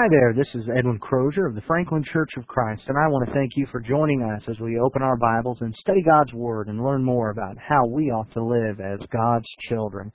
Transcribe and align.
Hi 0.00 0.06
there, 0.08 0.32
this 0.32 0.54
is 0.54 0.68
Edwin 0.78 1.00
Crozier 1.00 1.48
of 1.48 1.56
the 1.56 1.60
Franklin 1.62 2.04
Church 2.04 2.30
of 2.36 2.46
Christ, 2.46 2.84
and 2.86 2.96
I 2.96 3.08
want 3.08 3.26
to 3.26 3.34
thank 3.34 3.50
you 3.56 3.66
for 3.72 3.80
joining 3.80 4.22
us 4.22 4.44
as 4.46 4.60
we 4.60 4.78
open 4.78 5.02
our 5.02 5.16
Bibles 5.16 5.58
and 5.60 5.74
study 5.74 6.02
God's 6.02 6.32
Word 6.32 6.68
and 6.68 6.84
learn 6.84 7.02
more 7.02 7.30
about 7.30 7.56
how 7.58 7.84
we 7.84 8.04
ought 8.04 8.30
to 8.34 8.44
live 8.44 8.78
as 8.78 9.04
God's 9.10 9.48
children. 9.68 10.12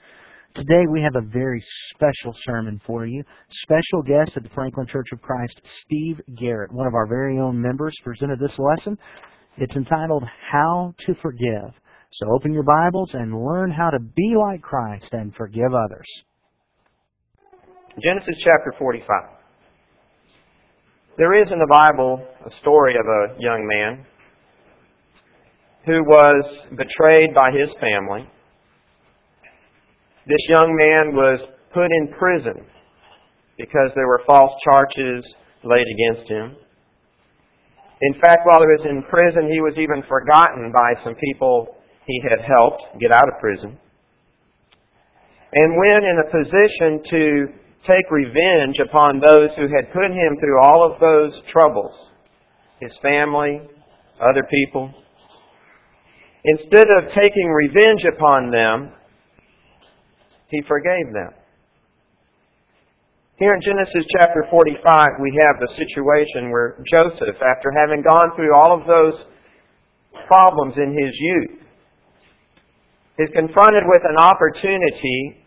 Today 0.56 0.86
we 0.90 1.02
have 1.02 1.18
a 1.18 1.28
very 1.28 1.62
special 1.94 2.34
sermon 2.46 2.80
for 2.88 3.06
you. 3.06 3.26
Special 3.64 4.02
guest 4.04 4.38
at 4.38 4.44
the 4.44 4.56
Franklin 4.56 4.88
Church 4.88 5.08
of 5.12 5.22
Christ, 5.22 5.62
Steve 5.84 6.22
Garrett, 6.40 6.72
one 6.72 6.88
of 6.88 6.94
our 6.94 7.06
very 7.06 7.38
own 7.38 7.62
members, 7.62 7.94
presented 8.06 8.40
this 8.40 8.58
lesson. 8.58 8.98
It's 9.58 9.76
entitled 9.76 10.24
How 10.50 10.96
to 11.08 11.14
Forgive. 11.22 11.74
So 12.14 12.32
open 12.34 12.54
your 12.54 12.64
Bibles 12.64 13.10
and 13.16 13.36
learn 13.36 13.70
how 13.70 13.90
to 13.90 14.00
be 14.00 14.34
like 14.38 14.62
Christ 14.62 15.10
and 15.12 15.36
forgive 15.36 15.74
others. 15.74 16.08
Genesis 18.02 18.42
chapter 18.46 18.74
45. 18.80 19.43
There 21.16 21.36
is 21.36 21.46
in 21.52 21.60
the 21.60 21.70
Bible 21.70 22.26
a 22.44 22.50
story 22.58 22.96
of 22.96 23.06
a 23.06 23.38
young 23.38 23.62
man 23.70 24.04
who 25.86 26.02
was 26.02 26.66
betrayed 26.72 27.36
by 27.36 27.52
his 27.54 27.70
family. 27.80 28.26
This 30.26 30.42
young 30.50 30.74
man 30.74 31.14
was 31.14 31.40
put 31.72 31.92
in 31.94 32.08
prison 32.18 32.66
because 33.60 33.92
there 33.94 34.08
were 34.08 34.24
false 34.26 34.58
charges 34.66 35.22
laid 35.64 35.86
against 35.86 36.32
him. 36.32 36.56
In 38.02 38.14
fact, 38.20 38.42
while 38.46 38.62
he 38.62 38.74
was 38.74 38.86
in 38.90 39.04
prison, 39.04 39.52
he 39.52 39.62
was 39.62 39.78
even 39.78 40.02
forgotten 40.10 40.74
by 40.74 40.98
some 41.04 41.14
people 41.14 41.76
he 42.08 42.24
had 42.28 42.42
helped 42.42 42.82
get 43.00 43.12
out 43.12 43.30
of 43.30 43.40
prison. 43.40 43.78
And 45.54 45.78
when 45.78 46.02
in 46.10 46.18
a 46.18 46.32
position 46.32 47.04
to 47.06 47.63
take 47.88 48.10
revenge 48.10 48.78
upon 48.84 49.20
those 49.20 49.50
who 49.56 49.64
had 49.64 49.92
put 49.92 50.12
him 50.12 50.38
through 50.40 50.62
all 50.62 50.90
of 50.92 51.00
those 51.00 51.42
troubles 51.52 51.94
his 52.80 52.98
family, 53.02 53.62
other 54.20 54.44
people. 54.50 54.94
Instead 56.44 56.88
of 56.90 57.14
taking 57.18 57.48
revenge 57.48 58.04
upon 58.14 58.50
them, 58.50 58.92
he 60.50 60.62
forgave 60.68 61.14
them. 61.14 61.32
Here 63.40 63.54
in 63.56 63.62
Genesis 63.62 64.06
chapter 64.20 64.46
45, 64.52 65.08
we 65.22 65.40
have 65.42 65.60
the 65.60 65.74
situation 65.76 66.52
where 66.52 66.78
Joseph, 66.92 67.36
after 67.42 67.72
having 67.76 68.04
gone 68.04 68.36
through 68.36 68.54
all 68.56 68.80
of 68.80 68.88
those 68.88 69.26
problems 70.28 70.76
in 70.78 70.92
his 70.92 71.12
youth, 71.16 71.60
is 73.20 73.30
confronted 73.34 73.84
with 73.86 74.02
an 74.06 74.18
opportunity 74.18 75.43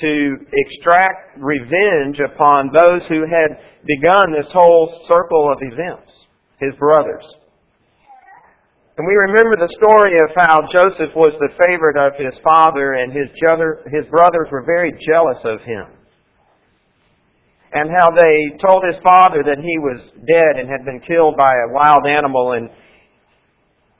to 0.00 0.36
extract 0.52 1.38
revenge 1.38 2.20
upon 2.20 2.70
those 2.72 3.02
who 3.08 3.24
had 3.26 3.58
begun 3.86 4.32
this 4.32 4.50
whole 4.52 5.06
circle 5.08 5.50
of 5.50 5.58
events, 5.62 6.12
his 6.58 6.74
brothers. 6.76 7.24
And 8.98 9.06
we 9.06 9.14
remember 9.14 9.56
the 9.56 9.76
story 9.76 10.16
of 10.16 10.32
how 10.36 10.64
Joseph 10.72 11.14
was 11.14 11.36
the 11.36 11.52
favorite 11.60 12.00
of 12.00 12.16
his 12.16 12.32
father 12.42 12.96
and 12.96 13.12
his, 13.12 13.28
his 13.92 14.08
brothers 14.08 14.48
were 14.50 14.64
very 14.64 14.92
jealous 15.04 15.38
of 15.44 15.60
him. 15.60 15.84
And 17.72 17.90
how 17.98 18.08
they 18.10 18.56
told 18.56 18.84
his 18.88 18.96
father 19.04 19.44
that 19.44 19.60
he 19.60 19.78
was 19.78 20.00
dead 20.26 20.56
and 20.56 20.68
had 20.68 20.86
been 20.86 21.00
killed 21.00 21.36
by 21.36 21.52
a 21.52 21.72
wild 21.72 22.06
animal 22.06 22.52
and 22.52 22.70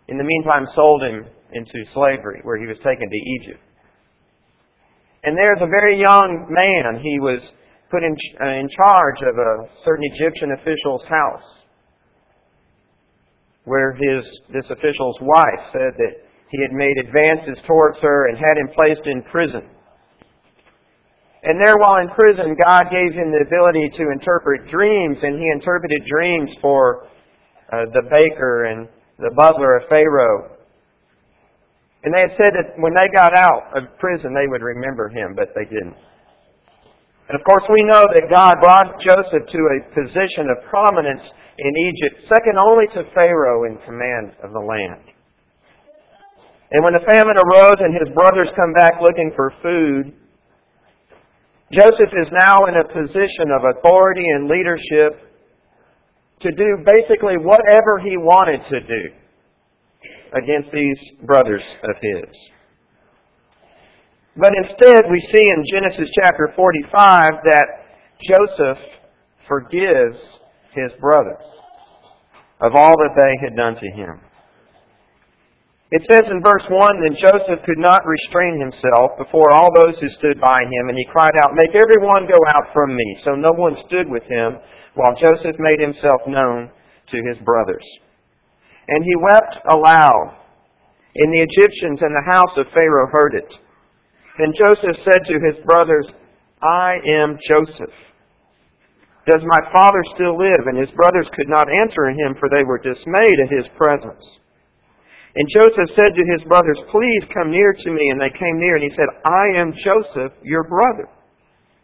in 0.08 0.16
the 0.16 0.24
meantime 0.24 0.66
sold 0.74 1.02
him 1.02 1.26
into 1.52 1.84
slavery 1.92 2.40
where 2.42 2.58
he 2.58 2.66
was 2.66 2.78
taken 2.78 3.10
to 3.10 3.20
Egypt. 3.40 3.60
And 5.26 5.36
there's 5.36 5.58
a 5.60 5.66
very 5.66 5.98
young 5.98 6.46
man. 6.48 7.02
He 7.02 7.18
was 7.18 7.40
put 7.90 8.04
in, 8.04 8.14
uh, 8.46 8.62
in 8.62 8.68
charge 8.70 9.18
of 9.26 9.34
a 9.34 9.66
certain 9.84 10.04
Egyptian 10.14 10.52
official's 10.52 11.02
house, 11.10 11.66
where 13.64 13.98
his 13.98 14.22
this 14.54 14.70
official's 14.70 15.18
wife 15.20 15.66
said 15.72 15.98
that 15.98 16.14
he 16.48 16.62
had 16.62 16.70
made 16.70 16.94
advances 17.02 17.58
towards 17.66 17.98
her 17.98 18.28
and 18.28 18.38
had 18.38 18.56
him 18.56 18.68
placed 18.72 19.04
in 19.06 19.20
prison. 19.24 19.66
And 21.42 21.58
there, 21.58 21.74
while 21.74 21.98
in 21.98 22.08
prison, 22.14 22.56
God 22.62 22.86
gave 22.92 23.12
him 23.12 23.34
the 23.34 23.42
ability 23.42 23.90
to 23.98 24.10
interpret 24.12 24.70
dreams, 24.70 25.18
and 25.22 25.40
he 25.40 25.46
interpreted 25.50 26.06
dreams 26.06 26.50
for 26.60 27.08
uh, 27.72 27.82
the 27.92 28.02
baker 28.10 28.66
and 28.70 28.88
the 29.18 29.34
butler 29.36 29.76
of 29.76 29.88
Pharaoh. 29.88 30.55
And 32.06 32.14
they 32.14 32.22
had 32.22 32.38
said 32.38 32.54
that 32.54 32.78
when 32.78 32.94
they 32.94 33.10
got 33.10 33.34
out 33.34 33.74
of 33.74 33.90
prison, 33.98 34.30
they 34.30 34.46
would 34.46 34.62
remember 34.62 35.10
him, 35.10 35.34
but 35.34 35.50
they 35.58 35.66
didn't. 35.66 35.98
And 37.26 37.34
of 37.34 37.42
course, 37.42 37.66
we 37.66 37.82
know 37.82 38.06
that 38.06 38.30
God 38.30 38.62
brought 38.62 39.02
Joseph 39.02 39.42
to 39.42 39.60
a 39.74 39.78
position 39.90 40.46
of 40.46 40.62
prominence 40.70 41.26
in 41.58 41.72
Egypt, 41.90 42.30
second 42.30 42.62
only 42.62 42.86
to 42.94 43.10
Pharaoh 43.10 43.66
in 43.66 43.82
command 43.82 44.38
of 44.38 44.54
the 44.54 44.62
land. 44.62 45.02
And 46.70 46.86
when 46.86 46.94
the 46.94 47.02
famine 47.10 47.34
arose 47.34 47.82
and 47.82 47.90
his 47.90 48.14
brothers 48.14 48.54
come 48.54 48.70
back 48.70 49.02
looking 49.02 49.34
for 49.34 49.50
food, 49.58 50.14
Joseph 51.74 52.14
is 52.14 52.30
now 52.30 52.70
in 52.70 52.78
a 52.78 52.86
position 52.86 53.50
of 53.50 53.66
authority 53.66 54.30
and 54.30 54.46
leadership 54.46 55.26
to 56.38 56.54
do 56.54 56.86
basically 56.86 57.34
whatever 57.42 57.98
he 57.98 58.14
wanted 58.14 58.62
to 58.70 58.78
do 58.86 59.25
against 60.36 60.70
these 60.72 60.98
brothers 61.22 61.62
of 61.82 61.96
his. 62.00 62.30
But 64.36 64.52
instead, 64.54 65.04
we 65.10 65.20
see 65.32 65.48
in 65.48 65.64
Genesis 65.72 66.10
chapter 66.22 66.52
45 66.54 67.30
that 67.44 67.66
Joseph 68.20 68.78
forgives 69.48 70.18
his 70.72 70.92
brothers 71.00 71.44
of 72.60 72.74
all 72.74 72.92
that 72.96 73.16
they 73.16 73.34
had 73.46 73.56
done 73.56 73.74
to 73.74 73.90
him. 73.96 74.20
It 75.90 76.02
says 76.10 76.26
in 76.28 76.42
verse 76.42 76.66
1 76.68 76.74
that 76.74 77.22
Joseph 77.22 77.64
could 77.64 77.78
not 77.78 78.04
restrain 78.04 78.58
himself 78.58 79.16
before 79.16 79.54
all 79.54 79.70
those 79.72 79.94
who 80.00 80.10
stood 80.18 80.40
by 80.40 80.58
him, 80.58 80.88
and 80.90 80.98
he 80.98 81.06
cried 81.06 81.38
out, 81.40 81.54
Make 81.54 81.78
everyone 81.78 82.26
go 82.26 82.40
out 82.58 82.74
from 82.74 82.90
me. 82.90 83.20
So 83.24 83.32
no 83.38 83.52
one 83.54 83.76
stood 83.86 84.10
with 84.10 84.24
him, 84.24 84.58
while 84.94 85.14
Joseph 85.14 85.56
made 85.58 85.80
himself 85.80 86.20
known 86.26 86.70
to 87.12 87.16
his 87.30 87.38
brothers. 87.44 87.86
And 88.88 89.04
he 89.04 89.16
wept 89.16 89.58
aloud. 89.68 90.36
And 91.16 91.32
the 91.32 91.46
Egyptians 91.48 92.00
and 92.02 92.14
the 92.14 92.30
house 92.30 92.52
of 92.56 92.72
Pharaoh 92.74 93.10
heard 93.10 93.34
it. 93.34 93.52
Then 94.38 94.52
Joseph 94.52 95.02
said 95.02 95.24
to 95.26 95.40
his 95.40 95.64
brothers, 95.64 96.06
I 96.62 97.00
am 97.04 97.38
Joseph. 97.48 97.94
Does 99.26 99.42
my 99.44 99.58
father 99.72 100.02
still 100.14 100.38
live? 100.38 100.66
And 100.66 100.78
his 100.78 100.94
brothers 100.94 101.28
could 101.34 101.48
not 101.48 101.72
answer 101.72 102.08
him, 102.10 102.36
for 102.38 102.48
they 102.48 102.62
were 102.62 102.78
dismayed 102.78 103.40
at 103.42 103.50
his 103.50 103.66
presence. 103.76 104.22
And 105.34 105.48
Joseph 105.50 105.90
said 105.96 106.14
to 106.14 106.32
his 106.36 106.44
brothers, 106.46 106.78
Please 106.90 107.24
come 107.34 107.50
near 107.50 107.72
to 107.72 107.90
me. 107.90 108.08
And 108.12 108.20
they 108.20 108.30
came 108.30 108.56
near, 108.56 108.76
and 108.76 108.84
he 108.84 108.94
said, 108.94 109.08
I 109.24 109.60
am 109.60 109.72
Joseph, 109.72 110.32
your 110.42 110.64
brother, 110.64 111.08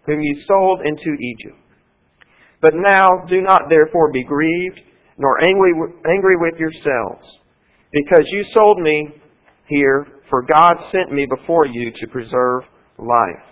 whom 0.06 0.20
you 0.20 0.42
sold 0.46 0.80
into 0.84 1.16
Egypt. 1.20 1.58
But 2.60 2.74
now 2.76 3.08
do 3.28 3.42
not 3.42 3.68
therefore 3.68 4.12
be 4.12 4.24
grieved 4.24 4.80
nor 5.18 5.44
angry, 5.44 5.72
angry 6.06 6.36
with 6.36 6.58
yourselves, 6.58 7.26
because 7.92 8.22
you 8.26 8.44
sold 8.52 8.78
me 8.78 9.08
here, 9.66 10.06
for 10.28 10.42
God 10.42 10.74
sent 10.90 11.12
me 11.12 11.26
before 11.26 11.66
you 11.66 11.92
to 11.92 12.06
preserve 12.06 12.62
life. 12.98 13.46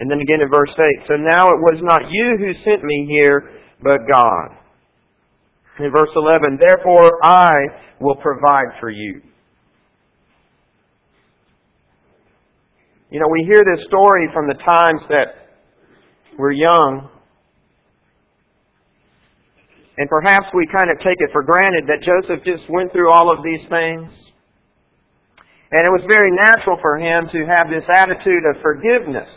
And 0.00 0.10
then 0.10 0.20
again 0.20 0.40
in 0.40 0.48
verse 0.48 0.70
8, 0.70 1.06
so 1.08 1.16
now 1.16 1.46
it 1.46 1.58
was 1.58 1.80
not 1.82 2.10
you 2.10 2.36
who 2.38 2.54
sent 2.64 2.84
me 2.84 3.06
here, 3.08 3.50
but 3.82 4.00
God. 4.10 4.56
In 5.80 5.90
verse 5.90 6.10
11, 6.14 6.58
therefore 6.64 7.10
I 7.22 7.54
will 8.00 8.16
provide 8.16 8.78
for 8.80 8.90
you. 8.90 9.22
You 13.10 13.20
know, 13.20 13.26
we 13.30 13.46
hear 13.48 13.62
this 13.64 13.84
story 13.86 14.28
from 14.34 14.48
the 14.48 14.54
times 14.54 15.00
that 15.08 15.48
we're 16.38 16.52
young 16.52 17.08
and 19.98 20.08
perhaps 20.08 20.46
we 20.54 20.64
kind 20.70 20.90
of 20.94 20.98
take 21.02 21.18
it 21.18 21.30
for 21.32 21.42
granted 21.42 21.90
that 21.90 22.06
Joseph 22.06 22.44
just 22.46 22.62
went 22.70 22.92
through 22.92 23.10
all 23.10 23.34
of 23.34 23.42
these 23.42 23.66
things. 23.66 24.06
And 25.74 25.82
it 25.82 25.90
was 25.90 26.06
very 26.08 26.30
natural 26.30 26.78
for 26.80 26.96
him 26.96 27.26
to 27.34 27.40
have 27.50 27.66
this 27.68 27.84
attitude 27.92 28.46
of 28.46 28.62
forgiveness 28.62 29.28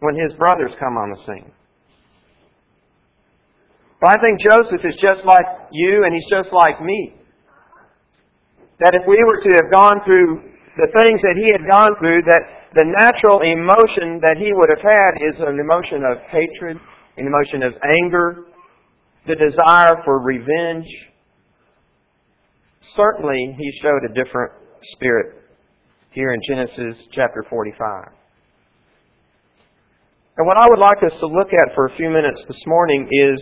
when 0.00 0.16
his 0.16 0.32
brothers 0.40 0.72
come 0.80 0.96
on 0.96 1.12
the 1.12 1.20
scene. 1.28 1.52
But 4.00 4.16
I 4.16 4.22
think 4.24 4.40
Joseph 4.40 4.80
is 4.88 4.96
just 4.96 5.20
like 5.28 5.44
you 5.72 6.02
and 6.04 6.12
he's 6.16 6.30
just 6.32 6.48
like 6.50 6.80
me. 6.80 7.14
That 8.80 8.96
if 8.96 9.04
we 9.04 9.20
were 9.20 9.40
to 9.44 9.52
have 9.60 9.72
gone 9.72 10.00
through 10.04 10.48
the 10.80 10.88
things 10.96 11.20
that 11.20 11.36
he 11.36 11.52
had 11.52 11.64
gone 11.68 11.92
through, 12.00 12.24
that 12.24 12.72
the 12.72 12.88
natural 12.88 13.44
emotion 13.44 14.20
that 14.24 14.36
he 14.40 14.52
would 14.52 14.68
have 14.72 14.84
had 14.84 15.12
is 15.28 15.36
an 15.44 15.60
emotion 15.60 16.04
of 16.08 16.24
hatred, 16.32 16.80
an 17.16 17.24
emotion 17.28 17.62
of 17.62 17.72
anger, 17.84 18.48
the 19.26 19.34
desire 19.34 20.02
for 20.04 20.20
revenge. 20.20 20.86
Certainly, 22.94 23.56
he 23.58 23.80
showed 23.82 24.04
a 24.08 24.14
different 24.14 24.52
spirit 24.92 25.42
here 26.12 26.32
in 26.32 26.40
Genesis 26.48 26.96
chapter 27.12 27.44
45. 27.50 28.08
And 30.38 30.46
what 30.46 30.58
I 30.58 30.66
would 30.68 30.78
like 30.78 30.98
us 31.02 31.18
to 31.20 31.26
look 31.26 31.48
at 31.52 31.74
for 31.74 31.86
a 31.86 31.96
few 31.96 32.10
minutes 32.10 32.42
this 32.46 32.62
morning 32.66 33.08
is 33.10 33.40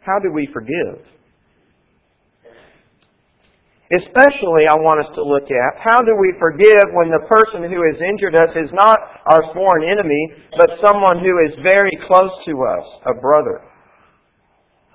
How 0.00 0.18
do 0.22 0.32
we 0.32 0.48
forgive? 0.52 1.04
Especially, 3.86 4.66
I 4.66 4.74
want 4.74 5.06
us 5.06 5.14
to 5.14 5.22
look 5.22 5.46
at 5.46 5.78
how 5.78 6.02
do 6.02 6.10
we 6.18 6.34
forgive 6.42 6.90
when 6.90 7.06
the 7.06 7.22
person 7.30 7.62
who 7.62 7.78
has 7.86 8.02
injured 8.02 8.34
us 8.34 8.50
is 8.58 8.70
not 8.74 8.98
our 9.30 9.46
sworn 9.54 9.86
enemy, 9.86 10.42
but 10.58 10.82
someone 10.82 11.22
who 11.22 11.38
is 11.46 11.54
very 11.62 11.94
close 12.02 12.34
to 12.50 12.54
us, 12.66 12.86
a 13.06 13.14
brother, 13.14 13.62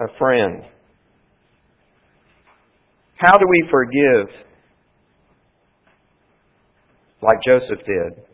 a 0.01 0.17
friend. 0.17 0.63
How 3.17 3.37
do 3.37 3.45
we 3.47 3.61
forgive 3.69 4.33
like 7.21 7.37
Joseph 7.45 7.85
did? 7.85 8.25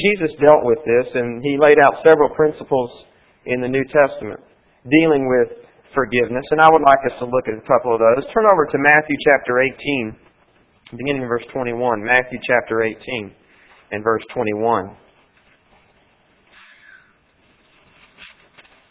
Jesus 0.00 0.34
dealt 0.40 0.64
with 0.64 0.78
this 0.86 1.14
and 1.14 1.44
he 1.44 1.58
laid 1.58 1.76
out 1.84 2.02
several 2.02 2.30
principles 2.34 3.04
in 3.44 3.60
the 3.60 3.68
New 3.68 3.84
Testament 3.84 4.40
dealing 4.88 5.28
with 5.28 5.58
forgiveness. 5.94 6.46
And 6.50 6.60
I 6.60 6.70
would 6.72 6.82
like 6.82 7.04
us 7.12 7.18
to 7.18 7.26
look 7.26 7.46
at 7.46 7.54
a 7.54 7.66
couple 7.68 7.94
of 7.94 8.00
those. 8.00 8.24
Turn 8.32 8.46
over 8.52 8.64
to 8.64 8.78
Matthew 8.78 9.16
chapter 9.28 9.60
18, 9.60 10.16
beginning 10.96 11.22
in 11.22 11.28
verse 11.28 11.44
21. 11.52 12.02
Matthew 12.02 12.38
chapter 12.42 12.82
18 12.82 13.32
and 13.90 14.02
verse 14.02 14.24
21. 14.32 14.96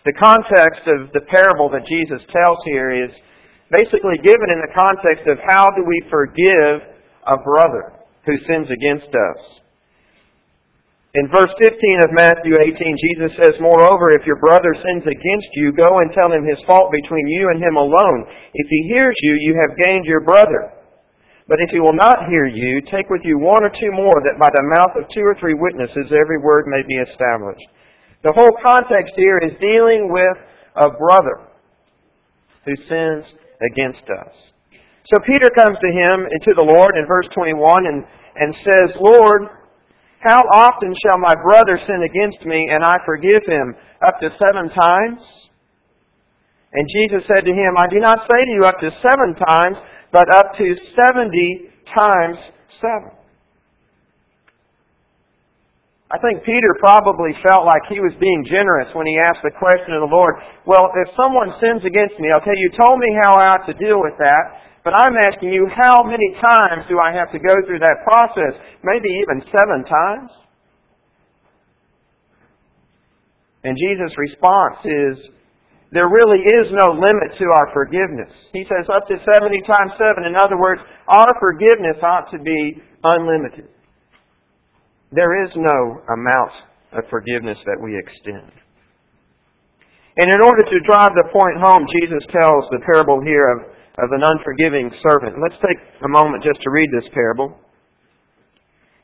The 0.03 0.17
context 0.17 0.89
of 0.89 1.13
the 1.13 1.21
parable 1.29 1.69
that 1.69 1.85
Jesus 1.85 2.25
tells 2.33 2.57
here 2.65 2.89
is 2.89 3.13
basically 3.69 4.17
given 4.25 4.49
in 4.49 4.61
the 4.65 4.73
context 4.73 5.29
of 5.29 5.37
how 5.45 5.69
do 5.77 5.85
we 5.85 6.01
forgive 6.09 6.81
a 7.29 7.37
brother 7.37 7.93
who 8.25 8.33
sins 8.49 8.65
against 8.73 9.13
us. 9.13 9.61
In 11.13 11.27
verse 11.27 11.51
15 11.59 12.07
of 12.07 12.15
Matthew 12.15 12.55
18, 12.55 12.71
Jesus 13.11 13.35
says, 13.35 13.59
Moreover, 13.59 14.15
if 14.15 14.25
your 14.25 14.39
brother 14.39 14.71
sins 14.73 15.03
against 15.03 15.51
you, 15.59 15.75
go 15.75 15.99
and 15.99 16.09
tell 16.15 16.31
him 16.31 16.47
his 16.47 16.63
fault 16.65 16.89
between 16.89 17.27
you 17.27 17.51
and 17.51 17.59
him 17.61 17.75
alone. 17.75 18.25
If 18.53 18.67
he 18.69 18.87
hears 18.87 19.15
you, 19.19 19.35
you 19.37 19.59
have 19.59 19.77
gained 19.77 20.05
your 20.05 20.21
brother. 20.21 20.71
But 21.51 21.59
if 21.59 21.69
he 21.69 21.81
will 21.81 21.93
not 21.99 22.31
hear 22.31 22.47
you, 22.47 22.79
take 22.87 23.09
with 23.09 23.21
you 23.25 23.37
one 23.37 23.61
or 23.61 23.69
two 23.69 23.91
more, 23.91 24.23
that 24.23 24.39
by 24.39 24.49
the 24.55 24.71
mouth 24.79 24.95
of 24.95 25.09
two 25.11 25.21
or 25.27 25.35
three 25.35 25.53
witnesses 25.53 26.15
every 26.15 26.39
word 26.39 26.63
may 26.67 26.81
be 26.87 26.95
established. 26.95 27.67
The 28.23 28.33
whole 28.37 28.53
context 28.63 29.13
here 29.17 29.39
is 29.41 29.57
dealing 29.59 30.11
with 30.11 30.37
a 30.75 30.89
brother 30.97 31.47
who 32.65 32.75
sins 32.87 33.25
against 33.61 34.05
us. 34.09 34.33
So 35.09 35.17
Peter 35.25 35.49
comes 35.49 35.77
to 35.81 35.91
him 35.91 36.29
and 36.29 36.41
to 36.45 36.53
the 36.53 36.63
Lord 36.63 36.93
in 36.95 37.07
verse 37.07 37.27
21 37.33 37.85
and, 37.87 38.05
and 38.35 38.55
says, 38.63 38.95
Lord, 39.01 39.49
how 40.19 40.45
often 40.53 40.93
shall 41.01 41.17
my 41.17 41.33
brother 41.41 41.79
sin 41.87 42.05
against 42.05 42.45
me 42.45 42.69
and 42.69 42.83
I 42.85 42.93
forgive 43.05 43.41
him? 43.47 43.73
Up 44.05 44.19
to 44.21 44.29
seven 44.29 44.69
times? 44.69 45.21
And 46.73 46.87
Jesus 46.95 47.27
said 47.27 47.43
to 47.43 47.53
him, 47.53 47.73
I 47.77 47.87
do 47.89 47.99
not 47.99 48.19
say 48.29 48.45
to 48.45 48.51
you 48.51 48.63
up 48.63 48.79
to 48.79 48.91
seven 49.01 49.35
times, 49.35 49.77
but 50.11 50.33
up 50.33 50.53
to 50.57 50.77
seventy 50.95 51.73
times 51.89 52.37
seven. 52.79 53.17
I 56.11 56.19
think 56.19 56.43
Peter 56.43 56.75
probably 56.83 57.31
felt 57.39 57.63
like 57.63 57.87
he 57.87 58.03
was 58.03 58.11
being 58.19 58.43
generous 58.43 58.91
when 58.91 59.07
he 59.07 59.15
asked 59.15 59.47
the 59.47 59.55
question 59.55 59.95
of 59.95 60.03
the 60.03 60.11
Lord, 60.11 60.43
Well, 60.67 60.91
if 60.99 61.15
someone 61.15 61.55
sins 61.63 61.87
against 61.87 62.19
me, 62.19 62.27
okay, 62.35 62.51
you 62.59 62.67
told 62.75 62.99
me 62.99 63.15
how 63.23 63.39
I 63.39 63.55
ought 63.55 63.63
to 63.71 63.75
deal 63.79 64.03
with 64.03 64.19
that, 64.19 64.59
but 64.83 64.91
I'm 64.99 65.15
asking 65.15 65.55
you, 65.55 65.71
how 65.71 66.03
many 66.03 66.35
times 66.43 66.83
do 66.91 66.99
I 66.99 67.15
have 67.15 67.31
to 67.31 67.39
go 67.39 67.55
through 67.63 67.79
that 67.79 68.03
process? 68.03 68.59
Maybe 68.83 69.07
even 69.23 69.39
seven 69.55 69.87
times? 69.87 70.31
And 73.63 73.77
Jesus' 73.79 74.11
response 74.17 74.83
is, 74.83 75.31
there 75.95 76.11
really 76.11 76.43
is 76.43 76.75
no 76.75 76.91
limit 76.91 77.39
to 77.39 77.47
our 77.55 77.71
forgiveness. 77.71 78.31
He 78.51 78.67
says 78.67 78.87
up 78.91 79.07
to 79.07 79.15
70 79.23 79.61
times 79.63 79.91
7. 79.95 80.27
In 80.27 80.35
other 80.35 80.59
words, 80.59 80.81
our 81.07 81.31
forgiveness 81.39 82.03
ought 82.03 82.31
to 82.31 82.39
be 82.39 82.81
unlimited. 83.03 83.69
There 85.11 85.45
is 85.45 85.51
no 85.55 86.01
amount 86.07 86.53
of 86.93 87.03
forgiveness 87.09 87.57
that 87.65 87.79
we 87.81 87.97
extend. 87.97 88.51
And 90.17 90.27
in 90.27 90.41
order 90.41 90.63
to 90.63 90.87
drive 90.87 91.11
the 91.15 91.29
point 91.31 91.59
home, 91.63 91.87
Jesus 91.99 92.23
tells 92.31 92.67
the 92.71 92.83
parable 92.83 93.21
here 93.25 93.47
of 93.51 93.71
of 93.99 94.11
an 94.11 94.23
unforgiving 94.23 94.91
servant. 95.05 95.35
Let's 95.41 95.59
take 95.59 95.79
a 96.03 96.07
moment 96.07 96.43
just 96.43 96.61
to 96.61 96.71
read 96.71 96.89
this 96.93 97.09
parable. 97.13 97.57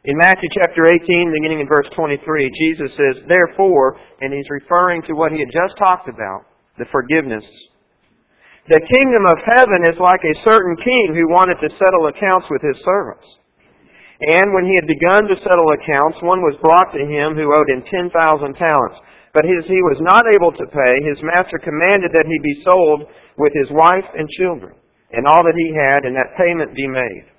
In 0.06 0.16
Matthew 0.16 0.48
chapter 0.56 0.88
18, 0.88 1.34
beginning 1.36 1.60
in 1.60 1.68
verse 1.68 1.90
23, 1.94 2.24
Jesus 2.56 2.96
says, 2.96 3.24
Therefore, 3.28 4.00
and 4.22 4.32
he's 4.32 4.50
referring 4.50 5.02
to 5.04 5.14
what 5.14 5.34
he 5.34 5.40
had 5.40 5.52
just 5.52 5.76
talked 5.78 6.08
about, 6.08 6.48
the 6.78 6.86
forgiveness. 6.92 7.44
The 8.70 8.80
kingdom 8.80 9.28
of 9.28 9.44
heaven 9.54 9.84
is 9.84 10.00
like 10.00 10.24
a 10.24 10.40
certain 10.48 10.76
king 10.78 11.12
who 11.14 11.36
wanted 11.36 11.60
to 11.60 11.76
settle 11.76 12.08
accounts 12.08 12.48
with 12.50 12.62
his 12.62 12.80
servants. 12.84 13.28
And 14.18 14.50
when 14.50 14.66
he 14.66 14.74
had 14.74 14.90
begun 14.90 15.30
to 15.30 15.38
settle 15.46 15.70
accounts, 15.78 16.18
one 16.26 16.42
was 16.42 16.58
brought 16.58 16.90
to 16.90 17.06
him 17.06 17.38
who 17.38 17.54
owed 17.54 17.70
him 17.70 17.86
10,000 17.86 18.10
talents. 18.58 18.98
But 19.34 19.46
as 19.46 19.70
he 19.70 19.78
was 19.86 20.02
not 20.02 20.26
able 20.34 20.50
to 20.50 20.66
pay, 20.74 20.94
his 21.06 21.22
master 21.22 21.62
commanded 21.62 22.10
that 22.18 22.26
he 22.26 22.42
be 22.42 22.66
sold 22.66 23.06
with 23.38 23.54
his 23.54 23.70
wife 23.70 24.10
and 24.18 24.26
children, 24.42 24.74
and 25.14 25.30
all 25.30 25.46
that 25.46 25.54
he 25.54 25.70
had, 25.70 26.10
and 26.10 26.18
that 26.18 26.34
payment 26.42 26.74
be 26.74 26.90
made. 26.90 27.30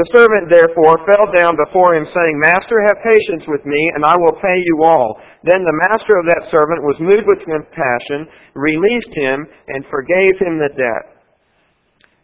The 0.00 0.08
servant 0.16 0.48
therefore 0.48 1.04
fell 1.04 1.28
down 1.36 1.52
before 1.60 1.92
him, 2.00 2.08
saying, 2.08 2.40
Master, 2.40 2.80
have 2.80 3.04
patience 3.04 3.44
with 3.44 3.60
me, 3.68 3.92
and 3.92 4.08
I 4.08 4.16
will 4.16 4.40
pay 4.40 4.56
you 4.56 4.88
all. 4.88 5.20
Then 5.44 5.60
the 5.60 5.80
master 5.84 6.16
of 6.16 6.24
that 6.32 6.48
servant 6.48 6.80
was 6.80 6.96
moved 6.96 7.28
with 7.28 7.44
compassion, 7.44 8.24
released 8.56 9.12
him, 9.12 9.44
and 9.68 9.84
forgave 9.92 10.32
him 10.40 10.56
the 10.56 10.72
debt. 10.72 11.11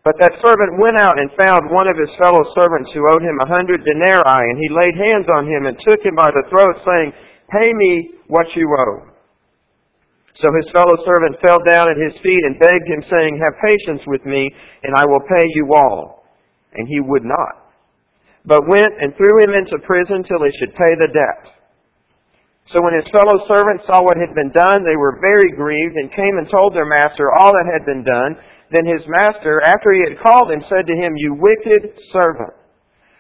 But 0.08 0.16
that 0.24 0.40
servant 0.40 0.80
went 0.80 0.96
out 0.96 1.20
and 1.20 1.28
found 1.36 1.68
one 1.68 1.84
of 1.84 2.00
his 2.00 2.08
fellow 2.16 2.40
servants 2.56 2.88
who 2.96 3.04
owed 3.12 3.20
him 3.20 3.36
a 3.44 3.52
hundred 3.52 3.84
denarii, 3.84 4.48
and 4.48 4.56
he 4.56 4.72
laid 4.72 4.96
hands 4.96 5.28
on 5.28 5.44
him 5.44 5.68
and 5.68 5.76
took 5.84 6.00
him 6.00 6.16
by 6.16 6.32
the 6.32 6.48
throat, 6.48 6.80
saying, 6.80 7.12
Pay 7.52 7.76
me 7.76 8.16
what 8.24 8.48
you 8.56 8.64
owe. 8.72 9.04
So 10.40 10.48
his 10.56 10.72
fellow 10.72 10.96
servant 11.04 11.36
fell 11.44 11.60
down 11.60 11.92
at 11.92 12.00
his 12.00 12.16
feet 12.24 12.40
and 12.40 12.56
begged 12.56 12.88
him, 12.88 13.04
saying, 13.04 13.36
Have 13.36 13.60
patience 13.60 14.00
with 14.08 14.24
me, 14.24 14.48
and 14.80 14.96
I 14.96 15.04
will 15.04 15.20
pay 15.28 15.44
you 15.52 15.76
all. 15.76 16.24
And 16.72 16.88
he 16.88 17.04
would 17.04 17.28
not, 17.28 17.68
but 18.48 18.64
went 18.64 18.96
and 19.04 19.12
threw 19.12 19.44
him 19.44 19.52
into 19.52 19.76
prison 19.84 20.24
till 20.24 20.40
he 20.40 20.56
should 20.56 20.72
pay 20.72 20.96
the 20.96 21.12
debt. 21.12 21.52
So 22.72 22.80
when 22.80 22.96
his 22.96 23.12
fellow 23.12 23.44
servants 23.44 23.84
saw 23.84 24.00
what 24.00 24.16
had 24.16 24.32
been 24.32 24.52
done, 24.56 24.88
they 24.88 24.96
were 24.96 25.20
very 25.20 25.52
grieved, 25.52 26.00
and 26.00 26.08
came 26.08 26.40
and 26.40 26.48
told 26.48 26.72
their 26.72 26.88
master 26.88 27.28
all 27.28 27.52
that 27.52 27.68
had 27.68 27.84
been 27.84 28.04
done. 28.04 28.40
Then 28.70 28.84
his 28.84 29.06
master, 29.06 29.60
after 29.64 29.92
he 29.92 30.00
had 30.00 30.20
called 30.22 30.50
him, 30.50 30.62
said 30.68 30.86
to 30.86 30.96
him, 30.96 31.14
You 31.16 31.34
wicked 31.34 31.98
servant, 32.12 32.52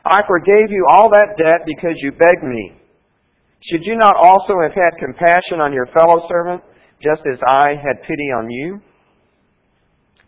I 0.04 0.20
forgave 0.26 0.70
you 0.70 0.86
all 0.90 1.10
that 1.10 1.36
debt 1.36 1.64
because 1.66 1.96
you 1.96 2.12
begged 2.12 2.44
me. 2.44 2.80
Should 3.60 3.84
you 3.84 3.96
not 3.96 4.16
also 4.16 4.54
have 4.62 4.74
had 4.74 5.00
compassion 5.00 5.60
on 5.60 5.72
your 5.72 5.86
fellow 5.86 6.26
servant? 6.28 6.62
just 7.00 7.22
as 7.32 7.38
I 7.46 7.70
had 7.70 8.02
pity 8.02 8.30
on 8.36 8.50
you? 8.50 8.80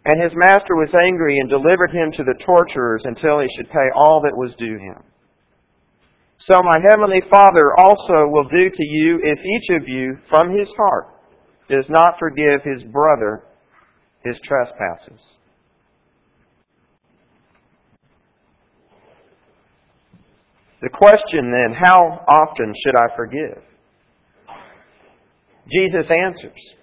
And 0.05 0.23
his 0.23 0.33
master 0.35 0.77
was 0.77 0.91
angry 1.03 1.39
and 1.39 1.50
delivered 1.50 1.91
him 1.91 2.11
to 2.12 2.25
the 2.25 2.39
torturers 2.45 3.03
until 3.05 3.41
he 3.41 3.49
should 3.55 3.69
pay 3.69 3.91
all 3.95 4.23
that 4.23 4.37
was 4.37 4.55
due 4.57 4.79
him. 4.79 5.03
So 6.49 6.61
my 6.62 6.81
heavenly 6.89 7.21
Father 7.31 7.79
also 7.79 8.27
will 8.29 8.49
do 8.49 8.71
to 8.71 8.87
you 8.87 9.21
if 9.23 9.39
each 9.39 9.77
of 9.77 9.89
you 9.89 10.17
from 10.31 10.57
his 10.57 10.69
heart 10.77 11.09
does 11.69 11.85
not 11.91 12.19
forgive 12.19 12.62
his 12.65 12.83
brother 12.85 13.45
his 14.25 14.39
trespasses. 14.45 15.21
The 20.83 20.89
question 20.89 21.50
then, 21.50 21.75
how 21.79 22.25
often 22.27 22.73
should 22.85 22.97
I 22.97 23.15
forgive? 23.15 23.62
Jesus 25.71 26.11
answers. 26.11 26.75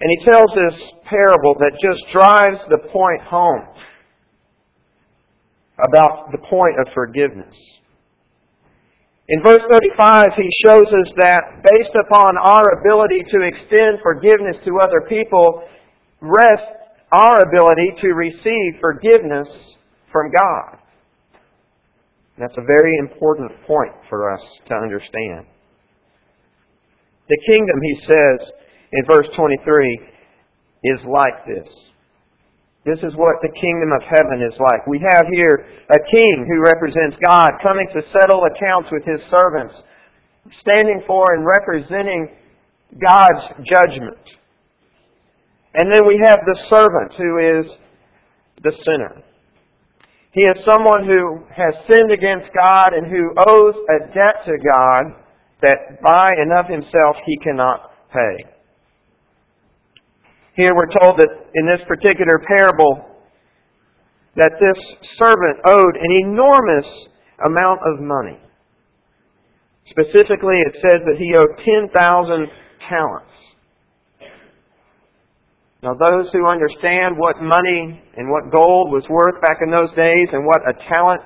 And 0.00 0.10
he 0.10 0.24
tells 0.24 0.50
this 0.54 0.80
parable 1.04 1.54
that 1.58 1.72
just 1.82 2.04
drives 2.12 2.58
the 2.70 2.78
point 2.88 3.22
home 3.22 3.68
about 5.88 6.30
the 6.30 6.38
point 6.38 6.76
of 6.86 6.92
forgiveness. 6.94 7.54
In 9.30 9.42
verse 9.44 9.62
35, 9.70 10.26
he 10.36 10.50
shows 10.66 10.86
us 10.86 11.12
that 11.16 11.62
based 11.62 11.94
upon 12.04 12.36
our 12.36 12.66
ability 12.80 13.22
to 13.30 13.46
extend 13.46 13.98
forgiveness 14.02 14.56
to 14.64 14.80
other 14.82 15.06
people, 15.08 15.62
rests 16.20 16.66
our 17.12 17.40
ability 17.40 17.94
to 18.00 18.08
receive 18.08 18.80
forgiveness 18.80 19.46
from 20.10 20.32
God. 20.36 20.78
That's 22.38 22.56
a 22.56 22.66
very 22.66 22.96
important 22.98 23.52
point 23.68 23.92
for 24.08 24.32
us 24.32 24.40
to 24.66 24.74
understand. 24.74 25.46
The 27.28 27.38
kingdom, 27.46 27.78
he 27.82 28.00
says 28.08 28.50
in 28.92 29.06
verse 29.06 29.28
23, 29.36 30.00
is 30.82 30.98
like 31.06 31.46
this. 31.46 31.68
This 32.84 32.98
is 33.04 33.12
what 33.14 33.36
the 33.42 33.52
kingdom 33.52 33.92
of 33.92 34.02
heaven 34.08 34.40
is 34.40 34.56
like. 34.58 34.86
We 34.86 35.00
have 35.12 35.26
here 35.32 35.68
a 35.90 36.00
king 36.10 36.48
who 36.48 36.64
represents 36.64 37.16
God 37.20 37.50
coming 37.62 37.86
to 37.92 38.02
settle 38.10 38.40
accounts 38.44 38.88
with 38.90 39.04
his 39.04 39.20
servants, 39.28 39.74
standing 40.60 41.02
for 41.06 41.34
and 41.34 41.44
representing 41.44 42.36
God's 42.98 43.44
judgment 43.64 44.18
And 45.74 45.92
then 45.92 46.06
we 46.06 46.18
have 46.24 46.40
the 46.44 46.58
servant 46.68 47.14
who 47.16 47.38
is 47.38 47.66
the 48.62 48.72
sinner. 48.84 49.22
He 50.32 50.42
is 50.42 50.64
someone 50.64 51.06
who 51.06 51.44
has 51.54 51.74
sinned 51.88 52.12
against 52.12 52.50
God 52.54 52.92
and 52.94 53.06
who 53.06 53.30
owes 53.46 53.74
a 53.90 54.06
debt 54.14 54.44
to 54.46 54.56
God 54.58 55.02
that 55.62 56.00
by 56.02 56.30
and 56.36 56.52
of 56.52 56.66
himself 56.66 57.16
he 57.24 57.36
cannot 57.38 57.92
pay. 58.12 58.59
Here 60.56 60.74
we're 60.74 60.90
told 61.00 61.18
that 61.18 61.30
in 61.54 61.66
this 61.66 61.80
particular 61.86 62.42
parable 62.46 63.06
that 64.36 64.52
this 64.60 64.78
servant 65.18 65.58
owed 65.66 65.96
an 65.96 66.12
enormous 66.24 66.86
amount 67.44 67.80
of 67.86 68.00
money. 68.00 68.38
Specifically, 69.88 70.60
it 70.60 70.76
says 70.80 71.00
that 71.04 71.16
he 71.18 71.34
owed 71.34 71.58
10,000 71.64 72.46
talents. 72.88 73.32
Now, 75.82 75.94
those 75.94 76.30
who 76.32 76.46
understand 76.46 77.16
what 77.16 77.40
money 77.40 78.02
and 78.16 78.30
what 78.30 78.52
gold 78.52 78.92
was 78.92 79.08
worth 79.08 79.40
back 79.40 79.58
in 79.64 79.72
those 79.72 79.90
days 79.96 80.28
and 80.32 80.44
what 80.44 80.60
a 80.68 80.76
talent 80.86 81.22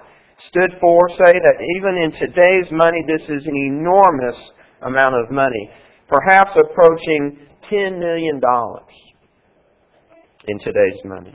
stood 0.49 0.79
for 0.81 1.09
say 1.19 1.33
that 1.35 1.59
even 1.77 1.99
in 1.99 2.13
today's 2.13 2.71
money, 2.71 3.03
this 3.07 3.29
is 3.29 3.47
an 3.47 3.57
enormous 3.57 4.39
amount 4.83 5.15
of 5.17 5.31
money, 5.31 5.71
perhaps 6.09 6.51
approaching 6.55 7.39
$10 7.71 7.99
million 7.99 8.41
in 10.47 10.59
today's 10.59 11.01
money. 11.05 11.35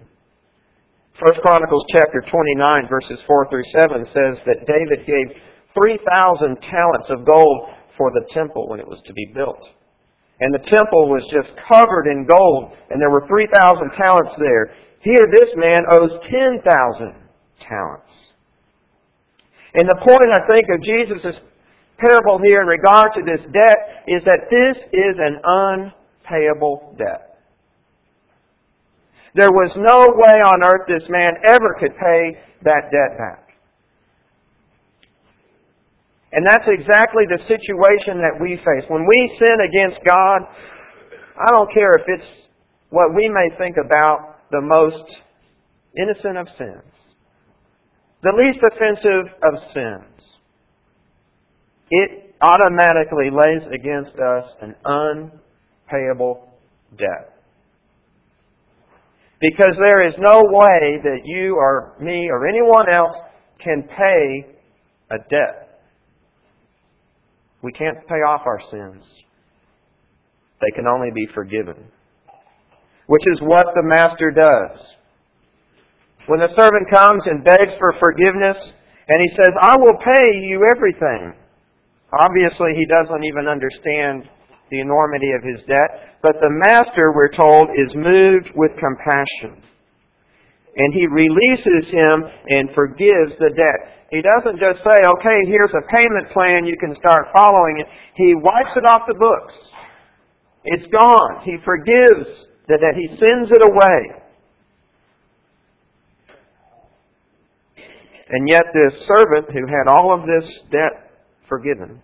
First 1.19 1.41
Chronicles 1.41 1.85
chapter 1.93 2.23
29 2.31 2.87
verses 2.89 3.19
4 3.27 3.49
through 3.49 3.67
7 3.75 4.05
says 4.05 4.39
that 4.45 4.65
David 4.65 5.05
gave 5.05 5.35
3,000 5.73 6.57
talents 6.61 7.09
of 7.09 7.25
gold 7.25 7.69
for 7.97 8.11
the 8.11 8.25
temple 8.33 8.69
when 8.69 8.79
it 8.79 8.87
was 8.87 9.01
to 9.05 9.13
be 9.13 9.27
built. 9.35 9.59
And 10.39 10.53
the 10.53 10.69
temple 10.71 11.11
was 11.11 11.27
just 11.27 11.51
covered 11.67 12.07
in 12.07 12.25
gold, 12.25 12.71
and 12.89 13.01
there 13.01 13.11
were 13.11 13.27
3,000 13.27 13.91
talents 13.99 14.31
there. 14.39 14.71
Here, 15.01 15.27
this 15.33 15.51
man 15.55 15.83
owes 15.91 16.15
10,000 16.31 16.63
talents. 17.59 18.13
And 19.75 19.87
the 19.87 19.99
point, 19.99 20.31
I 20.31 20.47
think, 20.47 20.65
of 20.71 20.81
Jesus' 20.81 21.39
parable 21.99 22.39
here 22.43 22.61
in 22.61 22.67
regard 22.67 23.11
to 23.13 23.21
this 23.21 23.43
debt 23.51 24.07
is 24.07 24.23
that 24.23 24.47
this 24.49 24.77
is 24.93 25.15
an 25.19 25.39
unpayable 25.43 26.95
debt. 26.97 27.28
There 29.35 29.51
was 29.51 29.71
no 29.77 30.09
way 30.15 30.41
on 30.41 30.63
earth 30.63 30.87
this 30.87 31.07
man 31.09 31.31
ever 31.45 31.75
could 31.79 31.95
pay 31.95 32.37
that 32.63 32.89
debt 32.91 33.17
back. 33.17 33.49
And 36.31 36.45
that's 36.45 36.65
exactly 36.67 37.25
the 37.27 37.39
situation 37.47 38.21
that 38.21 38.37
we 38.39 38.57
face. 38.57 38.85
When 38.87 39.05
we 39.07 39.37
sin 39.39 39.57
against 39.61 40.03
God, 40.05 40.41
I 41.37 41.51
don't 41.51 41.71
care 41.73 41.93
if 41.93 42.03
it's 42.07 42.27
what 42.89 43.15
we 43.15 43.29
may 43.29 43.55
think 43.57 43.77
about 43.83 44.39
the 44.51 44.61
most 44.61 45.05
innocent 45.97 46.37
of 46.37 46.47
sins, 46.57 46.93
the 48.21 48.33
least 48.37 48.59
offensive 48.61 49.33
of 49.43 49.73
sins. 49.73 50.05
It 51.91 52.35
automatically 52.41 53.29
lays 53.31 53.65
against 53.73 54.19
us 54.19 54.53
an 54.61 54.75
unpayable 54.85 56.47
debt. 56.97 57.38
Because 59.39 59.75
there 59.81 60.05
is 60.05 60.13
no 60.19 60.41
way 60.43 60.99
that 61.03 61.21
you 61.23 61.55
or 61.55 61.95
me 62.01 62.29
or 62.29 62.47
anyone 62.47 62.91
else 62.91 63.15
can 63.63 63.83
pay 63.83 64.55
a 65.11 65.17
debt. 65.29 65.81
We 67.61 67.71
can't 67.71 68.05
pay 68.07 68.21
off 68.27 68.41
our 68.45 68.59
sins. 68.69 69.03
They 70.61 70.71
can 70.75 70.87
only 70.87 71.11
be 71.13 71.27
forgiven. 71.33 71.75
Which 73.07 73.23
is 73.33 73.39
what 73.41 73.67
the 73.75 73.83
master 73.83 74.31
does. 74.31 74.79
When 76.27 76.39
the 76.39 76.53
servant 76.57 76.89
comes 76.91 77.23
and 77.25 77.43
begs 77.43 77.73
for 77.79 77.95
forgiveness, 77.99 78.57
and 79.07 79.21
he 79.21 79.35
says, 79.35 79.51
I 79.61 79.75
will 79.77 79.97
pay 79.97 80.37
you 80.45 80.61
everything. 80.75 81.33
Obviously, 82.21 82.75
he 82.75 82.85
doesn't 82.85 83.23
even 83.23 83.47
understand 83.47 84.29
the 84.71 84.79
enormity 84.79 85.31
of 85.31 85.43
his 85.43 85.65
debt, 85.67 86.19
but 86.21 86.35
the 86.41 86.51
master, 86.67 87.13
we're 87.15 87.31
told, 87.31 87.69
is 87.75 87.95
moved 87.95 88.51
with 88.55 88.71
compassion. 88.79 89.63
And 90.75 90.93
he 90.93 91.07
releases 91.07 91.91
him 91.91 92.23
and 92.49 92.69
forgives 92.75 93.35
the 93.39 93.51
debt. 93.55 94.07
He 94.11 94.21
doesn't 94.21 94.59
just 94.59 94.79
say, 94.79 94.97
okay, 94.99 95.39
here's 95.47 95.73
a 95.73 95.85
payment 95.93 96.31
plan, 96.33 96.65
you 96.65 96.75
can 96.77 96.95
start 96.95 97.27
following 97.35 97.79
it. 97.79 97.87
He 98.15 98.33
wipes 98.35 98.75
it 98.75 98.85
off 98.85 99.03
the 99.07 99.13
books. 99.13 99.53
It's 100.65 100.87
gone. 100.87 101.41
He 101.43 101.57
forgives 101.63 102.47
that, 102.67 102.79
that 102.81 102.95
he 102.95 103.07
sends 103.17 103.51
it 103.51 103.63
away. 103.63 104.19
And 108.29 108.47
yet 108.49 108.65
this 108.73 109.07
servant 109.07 109.51
who 109.51 109.65
had 109.67 109.87
all 109.87 110.13
of 110.13 110.27
this 110.27 110.47
debt 110.71 111.11
forgiven 111.47 112.01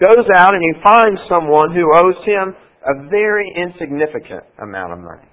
goes 0.00 0.26
out 0.34 0.54
and 0.54 0.62
he 0.62 0.82
finds 0.82 1.20
someone 1.28 1.74
who 1.76 1.84
owes 1.94 2.24
him 2.24 2.56
a 2.80 3.08
very 3.08 3.52
insignificant 3.54 4.44
amount 4.58 4.92
of 4.92 4.98
money. 4.98 5.28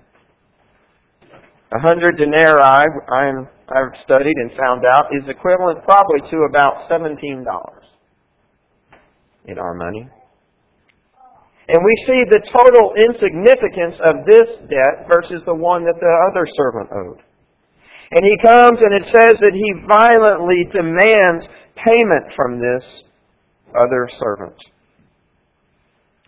A 1.73 1.79
hundred 1.79 2.17
denarii, 2.17 2.61
I'm, 2.61 3.47
I've 3.67 3.95
studied 4.03 4.35
and 4.35 4.51
found 4.51 4.83
out, 4.91 5.07
is 5.11 5.27
equivalent 5.27 5.83
probably 5.83 6.19
to 6.31 6.47
about 6.49 6.89
$17 6.89 7.17
in 9.45 9.57
our 9.57 9.73
money. 9.73 10.07
And 11.67 11.83
we 11.83 11.95
see 12.07 12.23
the 12.23 12.39
total 12.47 12.95
insignificance 12.95 13.99
of 14.07 14.23
this 14.23 14.47
debt 14.71 15.07
versus 15.11 15.43
the 15.45 15.55
one 15.55 15.83
that 15.83 15.99
the 15.99 16.13
other 16.31 16.47
servant 16.55 16.89
owed. 16.95 17.19
And 18.11 18.23
he 18.23 18.37
comes 18.39 18.79
and 18.79 19.03
it 19.03 19.11
says 19.11 19.35
that 19.43 19.51
he 19.51 19.83
violently 19.83 20.63
demands 20.71 21.43
payment 21.75 22.31
from 22.35 22.59
this 22.59 22.83
other 23.75 24.07
servant. 24.19 24.55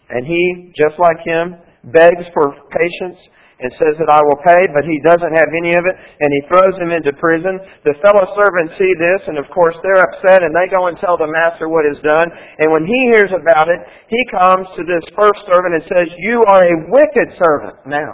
And 0.10 0.26
he, 0.26 0.74
just 0.74 0.98
like 1.00 1.20
him, 1.24 1.56
begs 1.84 2.26
for 2.34 2.52
patience 2.74 3.18
and 3.60 3.72
says 3.76 4.00
that 4.00 4.08
I 4.08 4.24
will 4.24 4.40
pay, 4.40 4.72
but 4.72 4.88
he 4.88 5.04
doesn't 5.04 5.36
have 5.36 5.52
any 5.52 5.76
of 5.76 5.84
it, 5.84 5.96
and 6.00 6.30
he 6.32 6.48
throws 6.48 6.80
him 6.80 6.96
into 6.96 7.12
prison. 7.20 7.60
The 7.84 8.00
fellow 8.00 8.24
servants 8.32 8.80
see 8.80 8.94
this, 8.96 9.28
and 9.28 9.36
of 9.36 9.52
course 9.52 9.76
they're 9.84 10.00
upset, 10.00 10.40
and 10.48 10.56
they 10.56 10.72
go 10.72 10.88
and 10.88 10.96
tell 10.96 11.20
the 11.20 11.28
master 11.28 11.68
what 11.68 11.84
is 11.84 12.00
done. 12.00 12.32
And 12.32 12.72
when 12.72 12.88
he 12.88 13.12
hears 13.12 13.36
about 13.36 13.68
it, 13.68 13.80
he 14.08 14.22
comes 14.32 14.64
to 14.80 14.84
this 14.88 15.04
first 15.12 15.44
servant 15.44 15.76
and 15.76 15.86
says, 15.92 16.08
You 16.24 16.40
are 16.48 16.64
a 16.64 16.76
wicked 16.88 17.30
servant 17.36 17.78
now. 17.84 18.12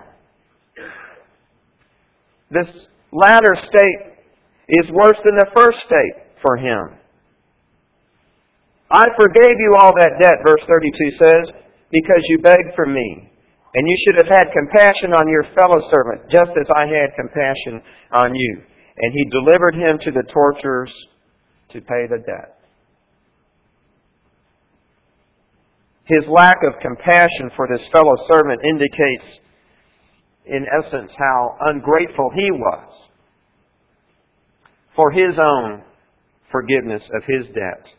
This 2.50 2.70
latter 3.13 3.53
state 3.70 4.17
is 4.70 4.89
worse 4.89 5.17
than 5.22 5.38
the 5.38 5.53
first 5.53 5.77
state 5.86 6.25
for 6.41 6.58
him. 6.58 6.98
I 8.95 9.03
forgave 9.19 9.59
you 9.59 9.75
all 9.77 9.91
that 9.91 10.15
debt, 10.21 10.39
verse 10.47 10.63
32 10.65 11.17
says, 11.19 11.51
because 11.91 12.23
you 12.29 12.39
begged 12.39 12.71
for 12.75 12.85
me. 12.85 13.29
And 13.73 13.83
you 13.85 13.97
should 14.07 14.15
have 14.15 14.31
had 14.31 14.55
compassion 14.55 15.11
on 15.11 15.27
your 15.27 15.43
fellow 15.51 15.83
servant, 15.91 16.31
just 16.31 16.55
as 16.55 16.67
I 16.73 16.87
had 16.87 17.11
compassion 17.19 17.83
on 18.13 18.33
you. 18.33 18.61
And 18.97 19.11
he 19.13 19.25
delivered 19.25 19.75
him 19.75 19.99
to 19.99 20.11
the 20.11 20.23
torturers 20.31 20.93
to 21.73 21.81
pay 21.81 22.07
the 22.07 22.23
debt. 22.25 22.55
His 26.05 26.23
lack 26.29 26.59
of 26.63 26.79
compassion 26.81 27.51
for 27.57 27.67
this 27.67 27.85
fellow 27.91 28.15
servant 28.31 28.61
indicates, 28.63 29.41
in 30.45 30.65
essence, 30.79 31.11
how 31.17 31.57
ungrateful 31.59 32.29
he 32.33 32.49
was 32.49 33.09
for 34.95 35.11
his 35.11 35.33
own 35.37 35.83
forgiveness 36.49 37.03
of 37.13 37.23
his 37.27 37.47
debt. 37.47 37.91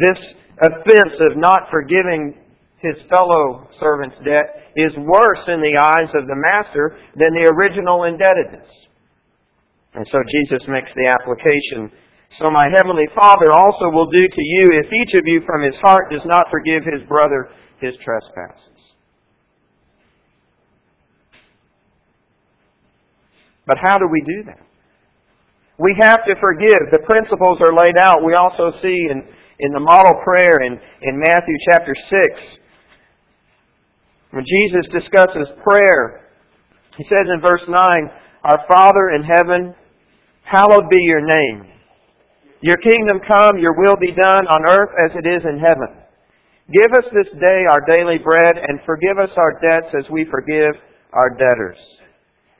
This 0.00 0.18
offense 0.62 1.14
of 1.20 1.36
not 1.36 1.68
forgiving 1.70 2.34
his 2.78 2.94
fellow 3.10 3.68
servant's 3.80 4.16
debt 4.24 4.70
is 4.76 4.92
worse 4.96 5.42
in 5.48 5.60
the 5.60 5.78
eyes 5.82 6.10
of 6.14 6.26
the 6.26 6.38
master 6.38 6.96
than 7.16 7.34
the 7.34 7.50
original 7.50 8.04
indebtedness. 8.04 8.68
And 9.94 10.06
so 10.12 10.18
Jesus 10.30 10.62
makes 10.68 10.90
the 10.94 11.08
application. 11.08 11.90
So 12.38 12.50
my 12.50 12.68
heavenly 12.70 13.08
Father 13.18 13.50
also 13.52 13.90
will 13.90 14.10
do 14.10 14.22
to 14.22 14.44
you 14.44 14.70
if 14.72 14.86
each 14.92 15.14
of 15.14 15.26
you 15.26 15.42
from 15.46 15.62
his 15.62 15.74
heart 15.82 16.10
does 16.10 16.24
not 16.24 16.46
forgive 16.50 16.84
his 16.84 17.02
brother 17.08 17.50
his 17.80 17.96
trespasses. 18.04 18.78
But 23.66 23.78
how 23.82 23.98
do 23.98 24.06
we 24.10 24.20
do 24.20 24.44
that? 24.46 24.60
We 25.78 25.94
have 26.00 26.24
to 26.26 26.34
forgive. 26.40 26.90
The 26.90 27.04
principles 27.04 27.58
are 27.60 27.72
laid 27.72 27.96
out. 27.98 28.24
We 28.24 28.34
also 28.34 28.72
see 28.82 28.96
in, 29.10 29.22
in 29.60 29.72
the 29.72 29.80
model 29.80 30.14
prayer 30.24 30.58
in, 30.64 30.78
in 31.02 31.18
Matthew 31.18 31.56
chapter 31.70 31.94
6 31.94 32.58
when 34.30 34.44
Jesus 34.44 34.84
discusses 34.92 35.48
prayer, 35.64 36.28
he 36.96 37.04
says 37.04 37.26
in 37.32 37.40
verse 37.40 37.64
9, 37.66 37.74
Our 38.44 38.60
Father 38.68 39.10
in 39.16 39.22
heaven, 39.24 39.74
hallowed 40.42 40.90
be 40.90 41.00
your 41.00 41.24
name. 41.24 41.64
Your 42.60 42.76
kingdom 42.76 43.20
come, 43.26 43.58
your 43.58 43.74
will 43.78 43.96
be 44.00 44.12
done 44.12 44.46
on 44.48 44.68
earth 44.68 44.90
as 45.06 45.16
it 45.16 45.26
is 45.26 45.40
in 45.48 45.58
heaven. 45.58 46.04
Give 46.70 46.92
us 46.92 47.08
this 47.14 47.32
day 47.40 47.64
our 47.70 47.80
daily 47.88 48.18
bread, 48.18 48.58
and 48.58 48.80
forgive 48.84 49.16
us 49.18 49.30
our 49.38 49.58
debts 49.62 49.94
as 49.98 50.10
we 50.10 50.26
forgive 50.30 50.74
our 51.14 51.30
debtors. 51.30 51.78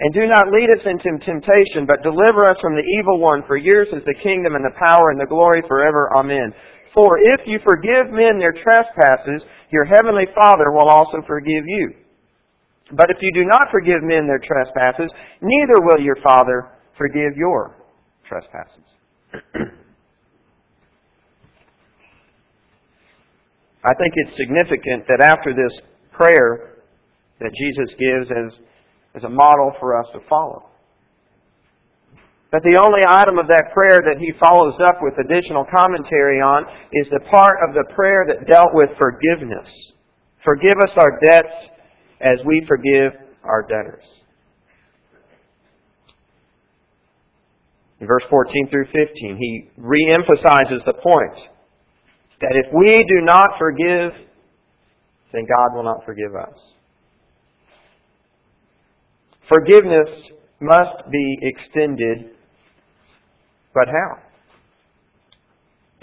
And 0.01 0.15
do 0.15 0.27
not 0.27 0.49
lead 0.49 0.71
us 0.71 0.87
into 0.87 1.19
temptation, 1.27 1.85
but 1.85 2.03
deliver 2.03 2.49
us 2.49 2.57
from 2.63 2.77
the 2.77 2.87
evil 2.87 3.19
one. 3.19 3.43
For 3.47 3.57
yours 3.57 3.89
is 3.89 4.05
the 4.07 4.15
kingdom 4.23 4.55
and 4.55 4.65
the 4.65 4.79
power 4.81 5.11
and 5.11 5.21
the 5.21 5.27
glory 5.27 5.61
forever. 5.69 6.09
Amen. 6.15 6.55
For 6.95 7.19
if 7.19 7.47
you 7.47 7.61
forgive 7.65 8.11
men 8.11 8.39
their 8.39 8.53
trespasses, 8.53 9.43
your 9.71 9.85
heavenly 9.85 10.27
Father 10.35 10.73
will 10.73 10.89
also 10.89 11.19
forgive 11.27 11.65
you. 11.67 11.93
But 12.93 13.11
if 13.11 13.19
you 13.21 13.33
do 13.33 13.45
not 13.45 13.69
forgive 13.71 14.03
men 14.03 14.27
their 14.27 14.41
trespasses, 14.41 15.11
neither 15.43 15.81
will 15.81 16.01
your 16.01 16.17
Father 16.23 16.71
forgive 16.97 17.37
your 17.37 17.77
trespasses. 18.27 18.85
I 23.85 23.95
think 23.95 24.13
it's 24.17 24.37
significant 24.37 25.07
that 25.09 25.21
after 25.23 25.55
this 25.55 25.81
prayer 26.13 26.79
that 27.41 27.53
Jesus 27.55 27.95
gives 27.99 28.31
as, 28.31 28.59
as 29.15 29.25
a 29.25 29.29
model 29.29 29.73
for 29.79 29.99
us 29.99 30.07
to 30.13 30.21
follow, 30.29 30.68
that 32.51 32.63
the 32.65 32.81
only 32.81 33.05
item 33.07 33.39
of 33.39 33.47
that 33.49 33.73
prayer 33.75 34.01
that 34.01 34.17
he 34.19 34.33
follows 34.41 34.75
up 34.81 34.97
with 35.03 35.15
additional 35.21 35.67
commentary 35.69 36.41
on 36.41 36.65
is 36.93 37.07
the 37.11 37.21
part 37.31 37.59
of 37.69 37.75
the 37.75 37.85
prayer 37.95 38.25
that 38.29 38.47
dealt 38.47 38.71
with 38.73 38.89
forgiveness. 38.99 39.69
Forgive 40.45 40.75
us 40.83 40.93
our 40.97 41.21
debts 41.21 41.53
as 42.21 42.39
we 42.47 42.65
forgive 42.67 43.13
our 43.45 43.63
debtors. 43.63 44.05
In 48.01 48.07
verse 48.07 48.23
14 48.31 48.69
through 48.71 48.87
15, 48.95 49.37
he 49.39 49.69
re-emphasizes 49.77 50.83
the 50.87 50.95
point 50.95 51.37
that 52.41 52.55
if 52.55 52.73
we 52.73 53.05
do 53.05 53.25
not 53.25 53.49
forgive, 53.59 54.13
then 55.33 55.45
God 55.45 55.75
will 55.75 55.83
not 55.83 56.05
forgive 56.07 56.35
us. 56.35 56.57
Forgiveness 59.49 60.09
must 60.61 61.11
be 61.11 61.39
extended, 61.43 62.31
but 63.75 63.87
how? 63.89 64.23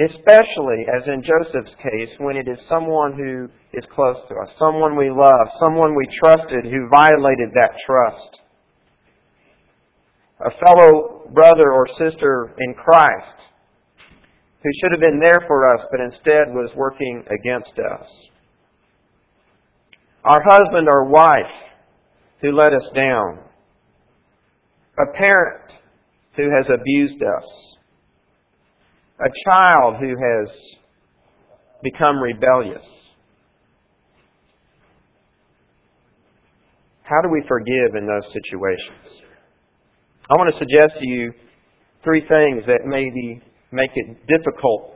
Especially, 0.04 0.86
as 0.94 1.08
in 1.08 1.24
Joseph's 1.24 1.76
case, 1.76 2.10
when 2.20 2.36
it 2.36 2.48
is 2.50 2.60
someone 2.68 3.14
who 3.14 3.48
is 3.74 3.86
close 3.94 4.18
to 4.28 4.36
us, 4.36 4.50
someone 4.60 4.98
we 4.98 5.10
love, 5.10 5.48
someone 5.64 5.96
we 5.96 6.06
trusted 6.20 6.66
who 6.66 6.90
violated 6.90 7.50
that 7.54 7.72
trust. 7.86 8.42
A 10.42 10.52
fellow 10.66 11.30
brother 11.34 11.72
or 11.72 11.88
sister 11.98 12.54
in 12.58 12.74
Christ 12.74 13.40
who 14.66 14.70
should 14.82 14.92
have 14.92 15.00
been 15.00 15.20
there 15.20 15.46
for 15.48 15.68
us, 15.68 15.86
but 15.92 16.02
instead 16.02 16.48
was 16.48 16.72
working 16.76 17.24
against 17.30 17.80
us. 17.80 18.08
Our 20.24 20.42
husband 20.44 20.88
or 20.90 21.06
wife 21.06 21.54
who 22.42 22.52
let 22.52 22.74
us 22.74 22.90
down. 22.96 23.40
A 24.98 25.18
parent 25.18 25.72
who 26.36 26.50
has 26.50 26.66
abused 26.74 27.22
us. 27.22 27.78
A 29.20 29.30
child 29.50 29.96
who 30.00 30.10
has 30.10 30.50
become 31.82 32.18
rebellious. 32.18 32.84
How 37.04 37.22
do 37.22 37.30
we 37.30 37.44
forgive 37.48 37.96
in 37.96 38.08
those 38.08 38.34
situations? 38.34 39.22
I 40.30 40.34
want 40.36 40.52
to 40.54 40.60
suggest 40.60 41.00
to 41.00 41.08
you 41.08 41.32
three 42.04 42.22
things 42.22 42.64
that 42.68 42.82
maybe 42.86 43.42
make 43.72 43.92
it 43.94 44.28
difficult 44.28 44.94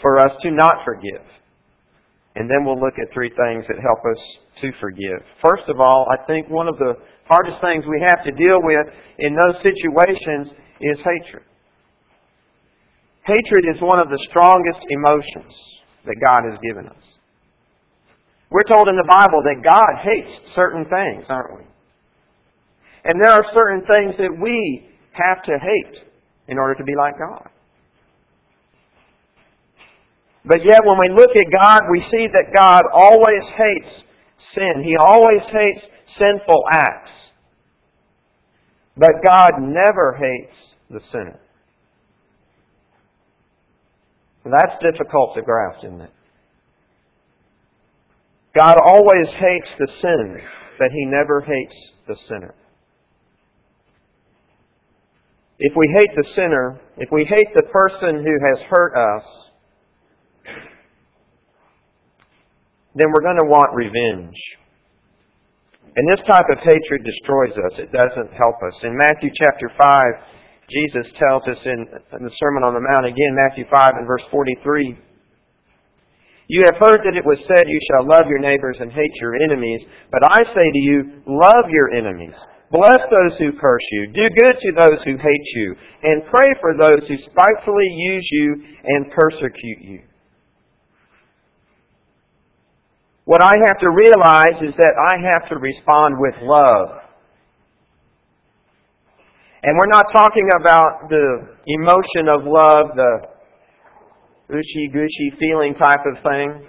for 0.00 0.18
us 0.18 0.30
to 0.42 0.50
not 0.50 0.84
forgive. 0.84 1.22
And 2.36 2.50
then 2.50 2.64
we'll 2.64 2.78
look 2.78 2.94
at 3.00 3.12
three 3.12 3.30
things 3.30 3.64
that 3.66 3.80
help 3.80 4.00
us 4.04 4.20
to 4.60 4.70
forgive. 4.78 5.24
First 5.40 5.64
of 5.68 5.80
all, 5.80 6.06
I 6.12 6.20
think 6.26 6.48
one 6.48 6.68
of 6.68 6.76
the 6.76 6.94
hardest 7.24 7.56
things 7.64 7.84
we 7.88 8.04
have 8.04 8.22
to 8.24 8.30
deal 8.32 8.58
with 8.60 8.86
in 9.18 9.34
those 9.34 9.56
situations 9.62 10.52
is 10.80 10.98
hatred. 11.00 11.42
Hatred 13.24 13.74
is 13.74 13.80
one 13.80 14.00
of 14.00 14.08
the 14.08 14.20
strongest 14.28 14.84
emotions 14.90 15.52
that 16.04 16.16
God 16.20 16.44
has 16.50 16.60
given 16.62 16.86
us. 16.86 17.02
We're 18.50 18.68
told 18.68 18.88
in 18.88 18.96
the 18.96 19.08
Bible 19.08 19.42
that 19.42 19.64
God 19.64 20.04
hates 20.04 20.54
certain 20.54 20.84
things, 20.84 21.24
aren't 21.28 21.58
we? 21.58 21.64
And 23.04 23.14
there 23.22 23.32
are 23.32 23.44
certain 23.54 23.82
things 23.90 24.14
that 24.18 24.30
we 24.40 24.88
have 25.12 25.42
to 25.42 25.52
hate 25.52 26.04
in 26.48 26.58
order 26.58 26.74
to 26.74 26.84
be 26.84 26.94
like 26.96 27.14
God. 27.18 27.48
But 30.46 30.64
yet 30.64 30.80
when 30.84 30.98
we 30.98 31.14
look 31.14 31.34
at 31.34 31.50
God, 31.50 31.80
we 31.90 32.00
see 32.10 32.28
that 32.28 32.54
God 32.54 32.82
always 32.94 33.42
hates 33.56 34.04
sin. 34.54 34.84
He 34.84 34.96
always 34.96 35.42
hates 35.50 35.84
sinful 36.18 36.62
acts. 36.70 37.10
But 38.96 39.10
God 39.24 39.50
never 39.58 40.16
hates 40.18 40.56
the 40.88 41.00
sinner. 41.10 41.40
That's 44.44 44.80
difficult 44.80 45.34
to 45.34 45.42
grasp, 45.42 45.84
isn't 45.84 46.00
it? 46.00 46.10
God 48.56 48.76
always 48.82 49.26
hates 49.34 49.68
the 49.78 49.88
sin, 50.00 50.38
but 50.78 50.92
He 50.92 51.04
never 51.06 51.40
hates 51.40 51.74
the 52.06 52.16
sinner. 52.28 52.54
If 55.58 55.72
we 55.74 55.92
hate 55.98 56.10
the 56.14 56.28
sinner, 56.36 56.80
if 56.96 57.08
we 57.10 57.24
hate 57.24 57.48
the 57.54 57.64
person 57.64 58.24
who 58.24 58.38
has 58.46 58.66
hurt 58.70 58.94
us, 58.96 59.24
then 62.96 63.12
we're 63.12 63.22
going 63.22 63.40
to 63.40 63.48
want 63.52 63.76
revenge. 63.76 64.36
And 65.96 66.04
this 66.08 66.24
type 66.28 66.48
of 66.52 66.58
hatred 66.60 67.04
destroys 67.04 67.56
us. 67.56 67.78
It 67.80 67.92
doesn't 67.92 68.32
help 68.36 68.56
us. 68.64 68.76
In 68.82 68.96
Matthew 68.96 69.30
chapter 69.32 69.72
5, 69.76 70.02
Jesus 70.68 71.06
tells 71.16 71.44
us 71.48 71.60
in, 71.64 71.86
in 71.88 72.22
the 72.24 72.36
Sermon 72.36 72.64
on 72.64 72.74
the 72.74 72.84
Mount, 72.84 73.06
again, 73.06 73.32
Matthew 73.32 73.64
5 73.70 73.92
and 73.96 74.06
verse 74.06 74.24
43, 74.30 74.98
You 76.48 76.64
have 76.64 76.76
heard 76.76 77.00
that 77.04 77.16
it 77.16 77.24
was 77.24 77.38
said, 77.48 77.68
You 77.68 77.80
shall 77.88 78.08
love 78.08 78.28
your 78.28 78.40
neighbors 78.40 78.76
and 78.80 78.92
hate 78.92 79.14
your 79.20 79.36
enemies. 79.40 79.88
But 80.10 80.24
I 80.24 80.44
say 80.44 80.66
to 80.72 80.82
you, 80.84 81.22
love 81.26 81.64
your 81.70 81.92
enemies. 81.94 82.34
Bless 82.72 83.00
those 83.08 83.38
who 83.38 83.56
curse 83.56 83.86
you. 83.92 84.08
Do 84.08 84.28
good 84.28 84.56
to 84.58 84.72
those 84.76 85.00
who 85.04 85.16
hate 85.16 85.48
you. 85.54 85.76
And 86.02 86.26
pray 86.28 86.50
for 86.60 86.74
those 86.76 87.08
who 87.08 87.16
spitefully 87.30 87.88
use 87.88 88.28
you 88.32 88.64
and 88.84 89.12
persecute 89.12 89.80
you. 89.80 90.02
What 93.26 93.42
I 93.42 93.50
have 93.66 93.80
to 93.80 93.90
realize 93.90 94.62
is 94.62 94.72
that 94.78 94.94
I 94.94 95.18
have 95.34 95.48
to 95.50 95.56
respond 95.58 96.14
with 96.16 96.34
love. 96.42 97.02
And 99.64 99.76
we're 99.76 99.90
not 99.90 100.04
talking 100.12 100.48
about 100.60 101.10
the 101.10 101.48
emotion 101.66 102.28
of 102.30 102.46
love, 102.46 102.94
the 102.94 103.26
gushy 104.48 104.88
gushy 104.92 105.32
feeling 105.40 105.74
type 105.74 106.06
of 106.06 106.32
thing. 106.32 106.68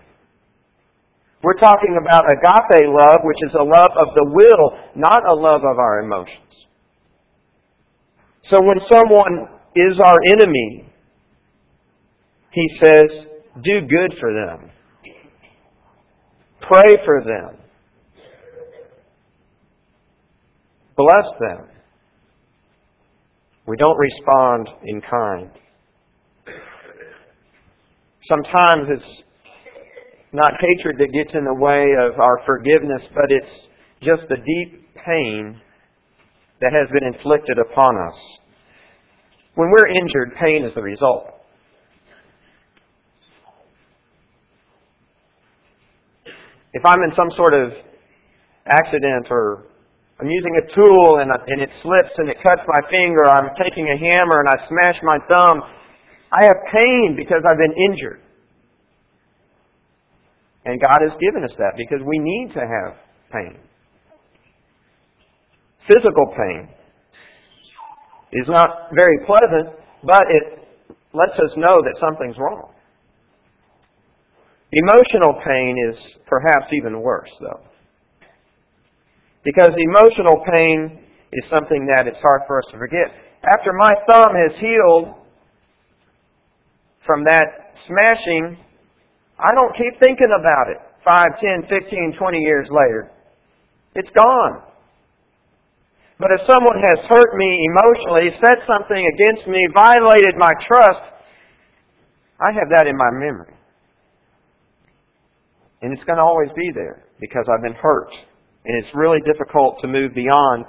We're 1.43 1.59
talking 1.61 1.95
about 2.01 2.25
agape 2.25 2.89
love, 2.89 3.17
which 3.23 3.37
is 3.47 3.53
a 3.53 3.63
love 3.63 3.91
of 4.01 4.15
the 4.15 4.25
will, 4.25 4.79
not 4.95 5.21
a 5.31 5.35
love 5.35 5.61
of 5.61 5.77
our 5.77 5.99
emotions. 5.99 6.65
So 8.49 8.59
when 8.63 8.79
someone 8.89 9.47
is 9.75 9.99
our 10.03 10.17
enemy, 10.25 10.91
he 12.49 12.67
says, 12.83 13.05
do 13.61 13.81
good 13.81 14.15
for 14.19 14.33
them. 14.33 14.71
Pray 16.67 16.97
for 17.05 17.23
them. 17.25 17.57
Bless 20.97 21.25
them. 21.39 21.67
We 23.67 23.77
don't 23.77 23.97
respond 23.97 24.69
in 24.85 25.01
kind. 25.01 25.51
Sometimes 28.29 28.89
it's 28.89 29.23
not 30.33 30.51
hatred 30.59 30.97
that 30.99 31.13
gets 31.13 31.33
in 31.33 31.45
the 31.45 31.53
way 31.53 31.83
of 31.83 32.19
our 32.19 32.41
forgiveness, 32.45 33.01
but 33.13 33.25
it's 33.29 33.67
just 34.01 34.23
the 34.29 34.37
deep 34.37 34.87
pain 35.05 35.61
that 36.59 36.73
has 36.73 36.89
been 36.91 37.13
inflicted 37.13 37.57
upon 37.59 37.95
us. 38.07 38.15
When 39.55 39.69
we're 39.69 39.87
injured, 39.87 40.35
pain 40.43 40.65
is 40.65 40.73
the 40.75 40.81
result. 40.81 41.36
If 46.73 46.85
I'm 46.85 46.99
in 47.03 47.11
some 47.15 47.31
sort 47.35 47.53
of 47.53 47.71
accident 48.65 49.27
or 49.29 49.65
I'm 50.19 50.29
using 50.29 50.55
a 50.57 50.75
tool 50.75 51.19
and, 51.19 51.29
and 51.31 51.61
it 51.61 51.69
slips 51.81 52.13
and 52.17 52.29
it 52.29 52.37
cuts 52.41 52.61
my 52.67 52.89
finger, 52.89 53.25
I'm 53.25 53.55
taking 53.61 53.87
a 53.87 53.97
hammer 53.97 54.41
and 54.41 54.49
I 54.49 54.57
smash 54.67 54.99
my 55.03 55.17
thumb, 55.31 55.61
I 56.31 56.45
have 56.45 56.57
pain 56.73 57.15
because 57.15 57.41
I've 57.49 57.59
been 57.59 57.75
injured. 57.89 58.21
And 60.65 60.81
God 60.81 60.99
has 61.01 61.11
given 61.21 61.43
us 61.43 61.55
that 61.57 61.73
because 61.77 61.99
we 62.05 62.19
need 62.19 62.53
to 62.53 62.59
have 62.59 62.97
pain. 63.31 63.59
Physical 65.87 66.33
pain 66.35 66.67
is 68.33 68.47
not 68.49 68.89
very 68.93 69.17
pleasant, 69.25 69.79
but 70.03 70.23
it 70.29 70.43
lets 71.13 71.39
us 71.39 71.55
know 71.55 71.77
that 71.79 71.95
something's 72.01 72.37
wrong. 72.37 72.73
Emotional 74.71 75.39
pain 75.47 75.75
is 75.91 75.97
perhaps 76.25 76.73
even 76.73 77.01
worse, 77.01 77.31
though. 77.39 77.61
Because 79.43 79.69
emotional 79.77 80.43
pain 80.53 80.99
is 81.31 81.49
something 81.49 81.87
that 81.87 82.07
it's 82.07 82.19
hard 82.19 82.41
for 82.47 82.59
us 82.59 82.65
to 82.71 82.77
forget. 82.77 83.07
After 83.55 83.71
my 83.71 83.91
thumb 84.09 84.35
has 84.35 84.59
healed 84.59 85.15
from 87.05 87.23
that 87.27 87.47
smashing, 87.87 88.57
I 89.39 89.53
don't 89.55 89.75
keep 89.77 89.99
thinking 90.01 90.33
about 90.35 90.67
it 90.67 90.77
5, 91.07 91.39
10, 91.39 91.63
15, 91.69 92.15
20 92.19 92.39
years 92.39 92.67
later. 92.69 93.11
It's 93.95 94.09
gone. 94.11 94.63
But 96.19 96.31
if 96.33 96.41
someone 96.47 96.81
has 96.81 97.05
hurt 97.07 97.37
me 97.37 97.67
emotionally, 97.71 98.35
said 98.41 98.57
something 98.67 99.05
against 99.15 99.47
me, 99.47 99.65
violated 99.73 100.35
my 100.37 100.51
trust, 100.67 101.13
I 102.41 102.51
have 102.51 102.69
that 102.75 102.87
in 102.87 102.97
my 102.97 103.11
memory. 103.13 103.56
And 105.81 105.93
it's 105.93 106.03
going 106.05 106.17
to 106.17 106.23
always 106.23 106.49
be 106.55 106.71
there 106.73 107.03
because 107.19 107.45
I've 107.51 107.63
been 107.63 107.77
hurt. 107.79 108.09
And 108.65 108.83
it's 108.83 108.93
really 108.95 109.21
difficult 109.21 109.79
to 109.81 109.87
move 109.87 110.13
beyond 110.13 110.65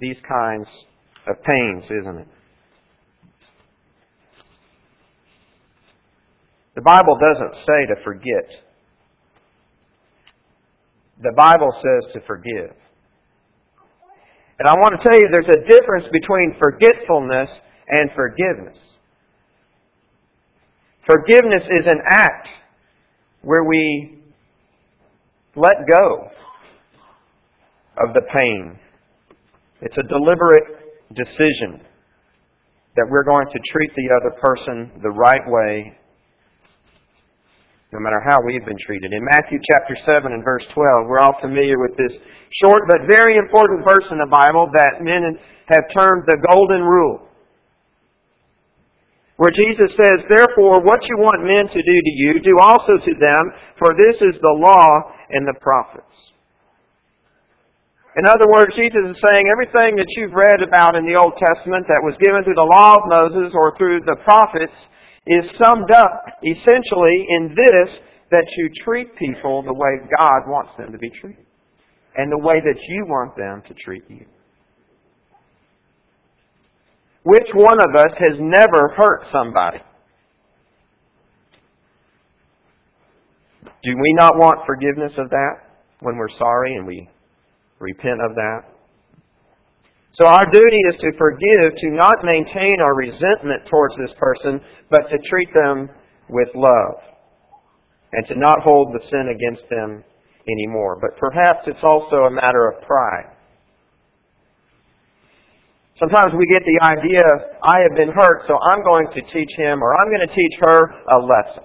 these 0.00 0.16
kinds 0.26 0.66
of 1.26 1.42
pains, 1.42 1.84
isn't 1.84 2.18
it? 2.18 2.28
The 6.74 6.82
Bible 6.82 7.18
doesn't 7.20 7.54
say 7.66 7.86
to 7.88 8.02
forget. 8.04 8.64
The 11.22 11.32
Bible 11.36 11.72
says 11.74 12.12
to 12.14 12.20
forgive. 12.26 12.74
And 14.58 14.68
I 14.68 14.74
want 14.74 15.00
to 15.00 15.08
tell 15.08 15.18
you 15.18 15.26
there's 15.32 15.56
a 15.56 15.66
difference 15.66 16.06
between 16.12 16.56
forgetfulness 16.62 17.48
and 17.88 18.10
forgiveness. 18.14 18.78
Forgiveness 21.06 21.62
is 21.64 21.86
an 21.86 22.00
act 22.08 22.48
where 23.42 23.64
we 23.64 24.18
let 25.56 25.76
go 25.90 26.30
of 27.98 28.14
the 28.14 28.22
pain. 28.34 28.78
It's 29.82 29.96
a 29.96 30.02
deliberate 30.02 31.14
decision 31.14 31.80
that 32.96 33.06
we're 33.08 33.24
going 33.24 33.46
to 33.46 33.60
treat 33.72 33.90
the 33.94 34.10
other 34.20 34.36
person 34.40 35.00
the 35.02 35.10
right 35.10 35.42
way 35.46 35.96
no 37.92 37.98
matter 37.98 38.22
how 38.22 38.38
we've 38.46 38.64
been 38.64 38.78
treated. 38.78 39.12
In 39.12 39.24
Matthew 39.32 39.58
chapter 39.58 39.96
7 40.06 40.30
and 40.30 40.44
verse 40.44 40.62
12, 40.74 41.10
we're 41.10 41.18
all 41.18 41.34
familiar 41.40 41.74
with 41.78 41.96
this 41.98 42.12
short 42.62 42.82
but 42.86 43.10
very 43.10 43.36
important 43.36 43.82
verse 43.84 44.06
in 44.10 44.18
the 44.18 44.30
Bible 44.30 44.70
that 44.72 45.02
men 45.02 45.36
have 45.66 45.84
termed 45.90 46.22
the 46.26 46.38
golden 46.52 46.82
rule. 46.82 47.26
Where 49.40 49.56
Jesus 49.56 49.88
says, 49.96 50.20
Therefore, 50.28 50.84
what 50.84 51.00
you 51.08 51.16
want 51.16 51.48
men 51.48 51.64
to 51.64 51.80
do 51.80 51.96
to 52.04 52.12
you, 52.12 52.44
do 52.44 52.60
also 52.60 53.00
to 53.00 53.14
them, 53.16 53.40
for 53.80 53.96
this 53.96 54.20
is 54.20 54.36
the 54.36 54.52
law 54.60 55.16
and 55.32 55.48
the 55.48 55.56
prophets. 55.64 56.12
In 58.20 58.28
other 58.28 58.44
words, 58.52 58.76
Jesus 58.76 59.00
is 59.00 59.16
saying 59.24 59.48
everything 59.48 59.96
that 59.96 60.12
you've 60.12 60.36
read 60.36 60.60
about 60.60 60.92
in 60.92 61.08
the 61.08 61.16
Old 61.16 61.32
Testament 61.40 61.88
that 61.88 62.04
was 62.04 62.20
given 62.20 62.44
through 62.44 62.60
the 62.60 62.68
law 62.68 63.00
of 63.00 63.08
Moses 63.08 63.56
or 63.56 63.72
through 63.80 64.04
the 64.04 64.20
prophets 64.28 64.76
is 65.24 65.48
summed 65.56 65.88
up 65.88 66.36
essentially 66.44 67.24
in 67.40 67.56
this 67.56 67.96
that 68.28 68.44
you 68.58 68.68
treat 68.84 69.16
people 69.16 69.62
the 69.62 69.72
way 69.72 70.04
God 70.20 70.52
wants 70.52 70.76
them 70.76 70.92
to 70.92 70.98
be 70.98 71.08
treated 71.08 71.46
and 72.16 72.30
the 72.30 72.44
way 72.44 72.60
that 72.60 72.76
you 72.92 73.06
want 73.08 73.32
them 73.40 73.62
to 73.68 73.72
treat 73.72 74.04
you. 74.10 74.26
Which 77.22 77.48
one 77.54 77.78
of 77.80 77.94
us 77.94 78.12
has 78.18 78.38
never 78.40 78.94
hurt 78.96 79.24
somebody? 79.30 79.78
Do 83.82 83.94
we 83.94 84.12
not 84.14 84.36
want 84.36 84.66
forgiveness 84.66 85.12
of 85.16 85.30
that 85.30 85.54
when 86.00 86.16
we're 86.16 86.36
sorry 86.38 86.74
and 86.74 86.86
we 86.86 87.08
repent 87.78 88.20
of 88.22 88.34
that? 88.34 88.60
So 90.14 90.26
our 90.26 90.44
duty 90.50 90.80
is 90.90 91.00
to 91.00 91.12
forgive, 91.16 91.76
to 91.76 91.90
not 91.92 92.24
maintain 92.24 92.76
our 92.82 92.94
resentment 92.94 93.66
towards 93.70 93.94
this 93.96 94.12
person, 94.18 94.60
but 94.90 95.08
to 95.08 95.18
treat 95.24 95.48
them 95.54 95.88
with 96.28 96.48
love. 96.54 96.96
And 98.12 98.26
to 98.26 98.34
not 98.38 98.58
hold 98.64 98.92
the 98.92 99.06
sin 99.08 99.28
against 99.28 99.70
them 99.70 100.02
anymore. 100.50 100.98
But 101.00 101.16
perhaps 101.16 101.60
it's 101.66 101.84
also 101.84 102.24
a 102.26 102.30
matter 102.30 102.68
of 102.68 102.82
pride. 102.86 103.36
Sometimes 106.00 106.32
we 106.32 106.46
get 106.48 106.64
the 106.64 106.80
idea, 106.88 107.22
I 107.62 107.84
have 107.84 107.94
been 107.94 108.10
hurt, 108.10 108.48
so 108.48 108.56
I'm 108.56 108.82
going 108.82 109.06
to 109.14 109.20
teach 109.20 109.52
him 109.56 109.82
or 109.84 109.92
I'm 109.94 110.08
going 110.08 110.26
to 110.26 110.34
teach 110.34 110.56
her 110.64 110.78
a 111.12 111.18
lesson. 111.20 111.64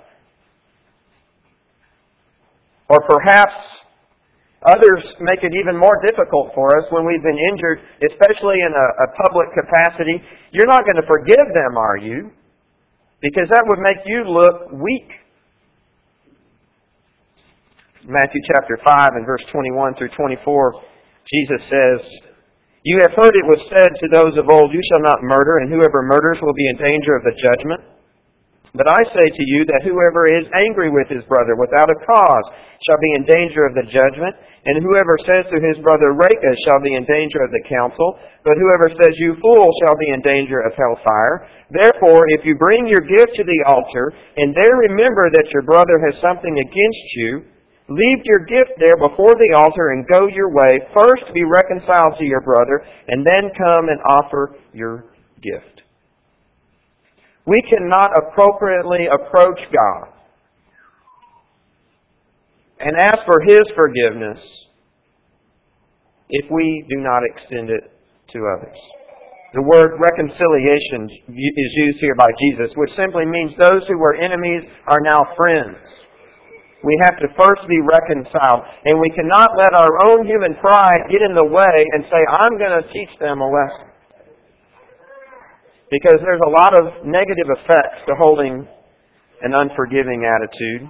Or 2.89 2.99
perhaps 3.07 3.55
Others 4.65 5.21
make 5.21 5.45
it 5.45 5.53
even 5.53 5.77
more 5.77 6.01
difficult 6.01 6.49
for 6.55 6.73
us 6.77 6.89
when 6.89 7.05
we've 7.05 7.21
been 7.21 7.37
injured, 7.53 7.85
especially 8.01 8.57
in 8.65 8.73
a, 8.73 8.87
a 9.05 9.07
public 9.21 9.53
capacity. 9.53 10.17
You're 10.51 10.65
not 10.65 10.81
going 10.89 10.97
to 10.97 11.05
forgive 11.05 11.45
them, 11.53 11.77
are 11.77 11.97
you? 11.97 12.31
Because 13.21 13.47
that 13.49 13.63
would 13.69 13.79
make 13.79 14.01
you 14.05 14.25
look 14.25 14.73
weak. 14.73 15.09
Matthew 18.09 18.41
chapter 18.47 18.79
5 18.83 19.09
and 19.13 19.25
verse 19.25 19.45
21 19.51 19.95
through 19.95 20.09
24, 20.17 20.81
Jesus 21.29 21.61
says, 21.69 22.01
You 22.85 23.01
have 23.01 23.17
heard 23.17 23.33
it 23.33 23.49
was 23.49 23.65
said 23.73 23.97
to 23.97 24.13
those 24.13 24.37
of 24.37 24.45
old, 24.45 24.69
You 24.69 24.83
shall 24.93 25.01
not 25.01 25.25
murder, 25.25 25.57
and 25.57 25.73
whoever 25.73 26.05
murders 26.05 26.37
will 26.45 26.53
be 26.53 26.69
in 26.69 26.77
danger 26.77 27.17
of 27.17 27.25
the 27.25 27.33
judgment. 27.33 27.81
But 28.77 28.85
I 28.85 29.01
say 29.09 29.25
to 29.25 29.45
you 29.49 29.65
that 29.65 29.81
whoever 29.81 30.29
is 30.29 30.45
angry 30.53 30.93
with 30.93 31.09
his 31.09 31.25
brother 31.25 31.57
without 31.57 31.89
a 31.89 31.97
cause 32.05 32.47
shall 32.85 33.01
be 33.01 33.17
in 33.17 33.25
danger 33.25 33.65
of 33.65 33.73
the 33.73 33.89
judgment, 33.89 34.37
and 34.69 34.85
whoever 34.85 35.17
says 35.25 35.49
to 35.49 35.57
his 35.65 35.81
brother, 35.81 36.13
Raca, 36.13 36.53
shall 36.61 36.77
be 36.85 36.93
in 36.93 37.09
danger 37.09 37.41
of 37.41 37.49
the 37.49 37.65
council, 37.65 38.21
but 38.45 38.53
whoever 38.53 38.93
says, 38.93 39.17
You 39.17 39.33
fool, 39.41 39.65
shall 39.81 39.97
be 39.97 40.13
in 40.13 40.21
danger 40.21 40.61
of 40.61 40.77
hellfire. 40.77 41.49
Therefore, 41.73 42.29
if 42.37 42.45
you 42.45 42.53
bring 42.53 42.85
your 42.85 43.01
gift 43.01 43.33
to 43.33 43.47
the 43.49 43.61
altar, 43.65 44.13
and 44.37 44.53
there 44.53 44.93
remember 44.93 45.33
that 45.33 45.49
your 45.49 45.65
brother 45.65 45.97
has 46.05 46.21
something 46.21 46.53
against 46.53 47.07
you, 47.17 47.49
leave 47.87 48.19
your 48.25 48.45
gift 48.45 48.73
there 48.79 48.97
before 48.97 49.35
the 49.35 49.55
altar 49.55 49.89
and 49.89 50.07
go 50.07 50.27
your 50.27 50.51
way. 50.53 50.79
First 50.93 51.33
be 51.33 51.43
reconciled 51.43 52.17
to 52.17 52.25
your 52.25 52.41
brother, 52.41 52.85
and 53.07 53.25
then 53.25 53.51
come 53.57 53.89
and 53.89 53.99
offer 54.07 54.55
your 54.73 55.05
gift. 55.41 55.83
We 57.45 57.61
cannot 57.61 58.11
appropriately 58.17 59.05
approach 59.05 59.59
God 59.71 60.09
and 62.79 62.97
ask 62.97 63.19
for 63.25 63.41
His 63.45 63.63
forgiveness 63.75 64.39
if 66.29 66.49
we 66.51 66.85
do 66.89 66.97
not 66.97 67.21
extend 67.23 67.69
it 67.69 67.91
to 68.33 68.39
others. 68.57 68.77
The 69.53 69.61
word 69.61 69.97
reconciliation 70.01 71.07
is 71.29 71.71
used 71.77 71.99
here 71.99 72.15
by 72.15 72.27
Jesus, 72.39 72.71
which 72.75 72.89
simply 72.97 73.25
means 73.25 73.53
those 73.57 73.87
who 73.87 73.97
were 73.97 74.15
enemies 74.15 74.63
are 74.87 74.99
now 75.01 75.21
friends. 75.37 75.77
We 76.85 76.93
have 77.01 77.17
to 77.17 77.27
first 77.33 77.65
be 77.65 77.81
reconciled, 77.81 78.61
and 78.85 79.01
we 79.01 79.09
cannot 79.09 79.57
let 79.57 79.73
our 79.73 79.89
own 80.05 80.27
human 80.29 80.53
pride 80.61 81.09
get 81.09 81.25
in 81.25 81.33
the 81.33 81.49
way 81.49 81.75
and 81.97 82.05
say, 82.05 82.21
I'm 82.37 82.61
going 82.61 82.77
to 82.77 82.85
teach 82.93 83.09
them 83.17 83.41
a 83.41 83.49
lesson. 83.49 83.89
Because 85.89 86.21
there's 86.21 86.45
a 86.45 86.53
lot 86.53 86.77
of 86.77 87.01
negative 87.03 87.49
effects 87.57 88.05
to 88.05 88.13
holding 88.21 88.67
an 89.41 89.53
unforgiving 89.57 90.29
attitude. 90.29 90.85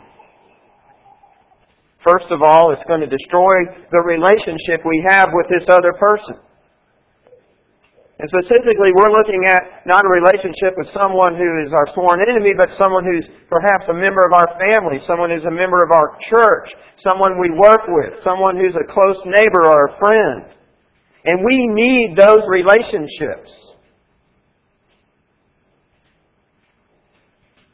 First 2.03 2.27
of 2.29 2.41
all, 2.41 2.71
it's 2.71 2.83
going 2.87 3.01
to 3.01 3.07
destroy 3.07 3.63
the 3.89 4.03
relationship 4.03 4.85
we 4.85 5.01
have 5.07 5.29
with 5.31 5.47
this 5.49 5.63
other 5.69 5.93
person. 5.93 6.43
And 8.17 8.31
specifically, 8.31 8.95
we're 8.95 9.11
looking 9.11 9.43
at 9.43 9.83
not 9.85 10.05
a 10.05 10.09
relationship 10.09 10.79
with 10.79 10.87
someone 10.95 11.35
who 11.35 11.67
is 11.67 11.71
our 11.75 11.87
sworn 11.93 12.23
enemy, 12.23 12.53
but 12.55 12.69
someone 12.79 13.03
who's 13.03 13.27
perhaps 13.49 13.91
a 13.91 13.93
member 13.93 14.23
of 14.23 14.31
our 14.31 14.55
family, 14.55 15.03
someone 15.05 15.29
who's 15.29 15.43
a 15.43 15.51
member 15.51 15.83
of 15.83 15.91
our 15.91 16.15
church, 16.21 16.71
someone 17.03 17.35
we 17.41 17.51
work 17.51 17.81
with, 17.89 18.23
someone 18.23 18.55
who's 18.55 18.75
a 18.75 18.87
close 18.87 19.19
neighbor 19.25 19.67
or 19.67 19.87
a 19.87 19.99
friend. 19.99 20.47
And 21.25 21.43
we 21.43 21.67
need 21.67 22.15
those 22.15 22.39
relationships. 22.47 23.51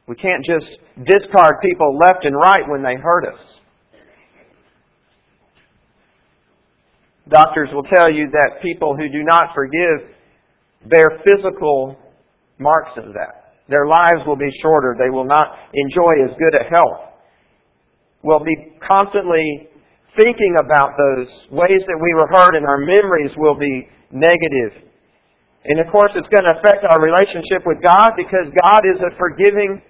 We 0.07 0.15
can't 0.15 0.43
just 0.43 0.65
discard 1.05 1.61
people 1.61 1.99
left 2.03 2.25
and 2.25 2.35
right 2.35 2.67
when 2.67 2.81
they 2.81 2.95
hurt 2.95 3.27
us. 3.31 3.39
Doctors 7.29 7.69
will 7.71 7.83
tell 7.83 8.11
you 8.11 8.25
that 8.31 8.61
people 8.63 8.97
who 8.97 9.07
do 9.07 9.23
not 9.23 9.53
forgive 9.53 10.09
bear 10.87 11.21
physical 11.23 11.97
marks 12.59 12.91
of 12.97 13.13
that. 13.13 13.57
Their 13.67 13.87
lives 13.87 14.25
will 14.27 14.35
be 14.37 14.51
shorter. 14.61 14.95
They 14.97 15.09
will 15.09 15.25
not 15.25 15.55
enjoy 15.73 16.27
as 16.27 16.35
good 16.37 16.55
a 16.55 16.67
health. 16.69 17.15
We'll 18.23 18.43
be 18.43 18.77
constantly 18.87 19.69
thinking 20.17 20.55
about 20.59 20.91
those 20.99 21.27
ways 21.49 21.81
that 21.87 21.99
we 21.99 22.11
were 22.19 22.27
hurt 22.27 22.55
and 22.55 22.67
our 22.67 22.83
memories 22.83 23.31
will 23.37 23.57
be 23.57 23.87
negative. 24.11 24.91
And 25.63 25.79
of 25.79 25.87
course, 25.91 26.11
it's 26.15 26.27
going 26.29 26.45
to 26.45 26.57
affect 26.57 26.83
our 26.83 26.99
relationship 26.99 27.63
with 27.65 27.81
God 27.81 28.13
because 28.17 28.49
God 28.65 28.81
is 28.83 28.99
a 28.99 29.15
forgiving 29.17 29.81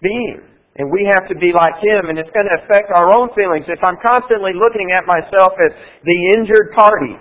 being. 0.00 0.40
And 0.76 0.92
we 0.92 1.08
have 1.08 1.24
to 1.28 1.36
be 1.40 1.56
like 1.56 1.72
Him, 1.80 2.12
and 2.12 2.20
it's 2.20 2.30
going 2.36 2.44
to 2.44 2.56
affect 2.62 2.92
our 2.92 3.08
own 3.16 3.32
feelings. 3.32 3.64
If 3.64 3.80
I'm 3.80 3.96
constantly 4.04 4.52
looking 4.52 4.92
at 4.92 5.08
myself 5.08 5.56
as 5.56 5.72
the 6.04 6.18
injured 6.36 6.76
party, 6.76 7.16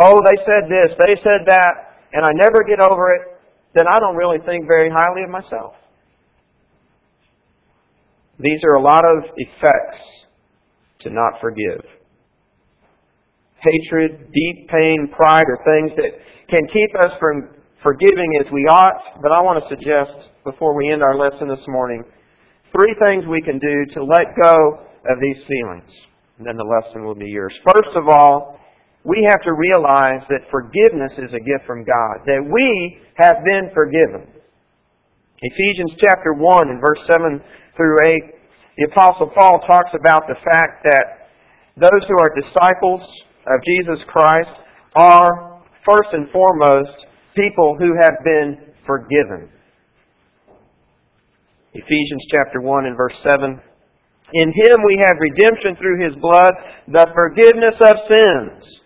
oh, 0.00 0.20
they 0.24 0.36
said 0.44 0.68
this, 0.68 0.96
they 1.06 1.14
said 1.22 1.46
that, 1.46 1.98
and 2.12 2.24
I 2.24 2.30
never 2.34 2.64
get 2.66 2.80
over 2.80 3.14
it, 3.14 3.22
then 3.74 3.84
I 3.88 3.98
don't 3.98 4.16
really 4.16 4.38
think 4.46 4.66
very 4.66 4.88
highly 4.88 5.24
of 5.24 5.30
myself. 5.30 5.74
These 8.38 8.60
are 8.64 8.74
a 8.74 8.82
lot 8.82 9.04
of 9.04 9.30
effects 9.36 10.02
to 11.00 11.10
not 11.10 11.40
forgive. 11.40 11.84
Hatred, 13.60 14.32
deep 14.32 14.68
pain, 14.68 15.08
pride 15.14 15.44
are 15.48 15.64
things 15.64 15.92
that 15.96 16.18
can 16.48 16.66
keep 16.72 16.90
us 17.00 17.12
from 17.18 17.48
forgiving 17.82 18.28
as 18.40 18.50
we 18.52 18.66
ought. 18.68 19.20
But 19.22 19.32
I 19.32 19.40
want 19.40 19.62
to 19.62 19.68
suggest, 19.74 20.30
before 20.42 20.76
we 20.76 20.90
end 20.90 21.02
our 21.02 21.16
lesson 21.16 21.48
this 21.48 21.64
morning, 21.68 22.02
three 22.76 22.94
things 23.06 23.24
we 23.26 23.40
can 23.40 23.58
do 23.58 23.86
to 23.94 24.04
let 24.04 24.34
go 24.40 24.56
of 25.06 25.20
these 25.20 25.38
feelings. 25.46 25.90
And 26.38 26.46
then 26.46 26.56
the 26.56 26.64
lesson 26.64 27.04
will 27.04 27.14
be 27.14 27.28
yours. 27.28 27.54
First 27.64 27.96
of 27.96 28.08
all, 28.08 28.58
we 29.04 29.22
have 29.28 29.42
to 29.42 29.52
realize 29.52 30.24
that 30.28 30.48
forgiveness 30.50 31.12
is 31.18 31.32
a 31.32 31.44
gift 31.44 31.66
from 31.66 31.84
God, 31.84 32.24
that 32.26 32.40
we 32.40 32.98
have 33.16 33.36
been 33.44 33.70
forgiven. 33.74 34.32
Ephesians 35.42 35.92
chapter 36.00 36.32
1 36.32 36.68
and 36.70 36.80
verse 36.80 37.00
7 37.06 37.40
through 37.76 37.96
8, 38.02 38.22
the 38.78 38.88
Apostle 38.90 39.30
Paul 39.36 39.60
talks 39.68 39.92
about 39.92 40.24
the 40.26 40.40
fact 40.50 40.84
that 40.84 41.28
those 41.76 42.06
who 42.08 42.16
are 42.16 42.32
disciples 42.40 43.02
of 43.46 43.60
Jesus 43.66 44.02
Christ 44.08 44.50
are, 44.96 45.62
first 45.84 46.08
and 46.12 46.30
foremost, 46.30 46.96
people 47.36 47.76
who 47.78 47.92
have 48.00 48.24
been 48.24 48.72
forgiven. 48.86 49.50
Ephesians 51.74 52.24
chapter 52.30 52.60
1 52.62 52.86
and 52.86 52.96
verse 52.96 53.16
7. 53.26 53.60
In 54.32 54.48
Him 54.48 54.76
we 54.86 54.96
have 55.00 55.18
redemption 55.20 55.76
through 55.76 56.06
His 56.06 56.16
blood, 56.22 56.54
the 56.88 57.06
forgiveness 57.14 57.74
of 57.80 57.96
sins, 58.08 58.80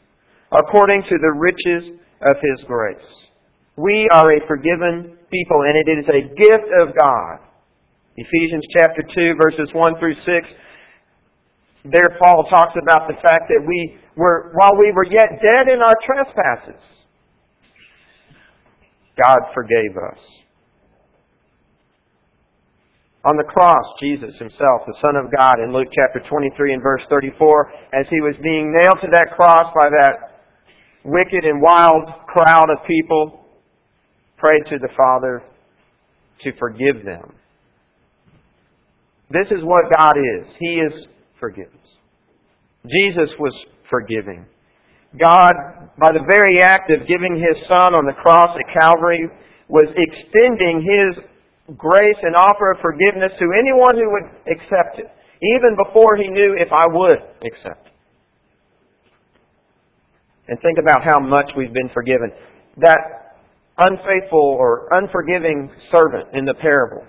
according 0.52 1.02
to 1.02 1.16
the 1.20 1.32
riches 1.36 1.98
of 2.22 2.36
His 2.40 2.64
grace. 2.66 3.28
We 3.76 4.08
are 4.12 4.30
a 4.32 4.46
forgiven 4.46 5.16
people, 5.30 5.62
and 5.62 5.76
it 5.76 5.88
is 5.88 6.04
a 6.08 6.34
gift 6.34 6.68
of 6.80 6.96
God. 6.98 7.38
Ephesians 8.16 8.64
chapter 8.76 9.02
2, 9.14 9.34
verses 9.40 9.70
1 9.72 9.98
through 10.00 10.14
6. 10.14 10.48
There, 11.84 12.18
Paul 12.20 12.44
talks 12.50 12.74
about 12.82 13.06
the 13.06 13.14
fact 13.22 13.44
that 13.48 13.62
we 13.64 13.96
were, 14.16 14.50
while 14.54 14.76
we 14.76 14.92
were 14.92 15.06
yet 15.06 15.30
dead 15.40 15.70
in 15.72 15.80
our 15.80 15.94
trespasses, 16.02 16.82
God 19.22 19.38
forgave 19.54 19.96
us. 19.96 20.18
On 23.24 23.36
the 23.36 23.44
cross, 23.44 23.84
Jesus 24.00 24.38
himself, 24.38 24.86
the 24.86 24.98
Son 25.04 25.16
of 25.16 25.30
God, 25.36 25.60
in 25.62 25.72
Luke 25.72 25.88
chapter 25.92 26.22
23 26.28 26.72
and 26.72 26.82
verse 26.82 27.02
34, 27.10 27.72
as 27.92 28.06
he 28.08 28.20
was 28.20 28.34
being 28.42 28.72
nailed 28.80 28.98
to 29.02 29.08
that 29.10 29.34
cross 29.36 29.72
by 29.74 29.90
that 29.90 30.37
wicked 31.04 31.44
and 31.44 31.60
wild 31.62 32.04
crowd 32.26 32.68
of 32.70 32.86
people, 32.86 33.40
prayed 34.36 34.64
to 34.66 34.78
the 34.78 34.88
Father 34.96 35.42
to 36.42 36.52
forgive 36.58 37.04
them. 37.04 37.34
This 39.30 39.46
is 39.50 39.62
what 39.62 39.92
God 39.94 40.14
is. 40.16 40.46
He 40.58 40.80
is 40.80 41.06
forgiveness. 41.38 41.74
Jesus 42.86 43.30
was 43.38 43.52
forgiving. 43.90 44.46
God, 45.20 45.52
by 45.98 46.12
the 46.12 46.24
very 46.28 46.60
act 46.60 46.90
of 46.90 47.06
giving 47.06 47.36
His 47.36 47.66
Son 47.66 47.94
on 47.94 48.06
the 48.06 48.16
cross 48.22 48.56
at 48.56 48.80
Calvary, 48.80 49.28
was 49.68 49.88
extending 49.96 50.80
His 50.80 51.24
grace 51.76 52.16
and 52.22 52.36
offer 52.36 52.72
of 52.72 52.80
forgiveness 52.80 53.32
to 53.38 53.46
anyone 53.58 53.96
who 53.96 54.08
would 54.10 54.28
accept 54.48 54.98
it, 54.98 55.10
even 55.42 55.76
before 55.84 56.16
He 56.16 56.28
knew 56.28 56.54
if 56.56 56.68
I 56.72 56.86
would 56.88 57.18
accept 57.44 57.86
it. 57.86 57.92
And 60.48 60.58
think 60.60 60.78
about 60.78 61.04
how 61.04 61.18
much 61.20 61.52
we've 61.56 61.72
been 61.72 61.90
forgiven. 61.90 62.32
That 62.78 62.98
unfaithful 63.76 64.56
or 64.58 64.88
unforgiving 64.92 65.70
servant 65.92 66.28
in 66.34 66.44
the 66.44 66.54
parable 66.54 67.06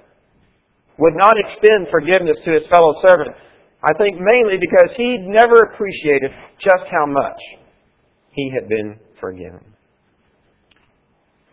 would 0.97 1.15
not 1.15 1.35
extend 1.39 1.87
forgiveness 1.89 2.37
to 2.45 2.51
his 2.51 2.67
fellow 2.69 2.93
servant. 3.01 3.35
I 3.81 3.93
think 3.97 4.17
mainly 4.19 4.59
because 4.59 4.95
he 4.97 5.17
never 5.19 5.59
appreciated 5.59 6.31
just 6.59 6.83
how 6.91 7.05
much 7.05 7.39
he 8.31 8.51
had 8.53 8.67
been 8.67 8.99
forgiven. 9.19 9.63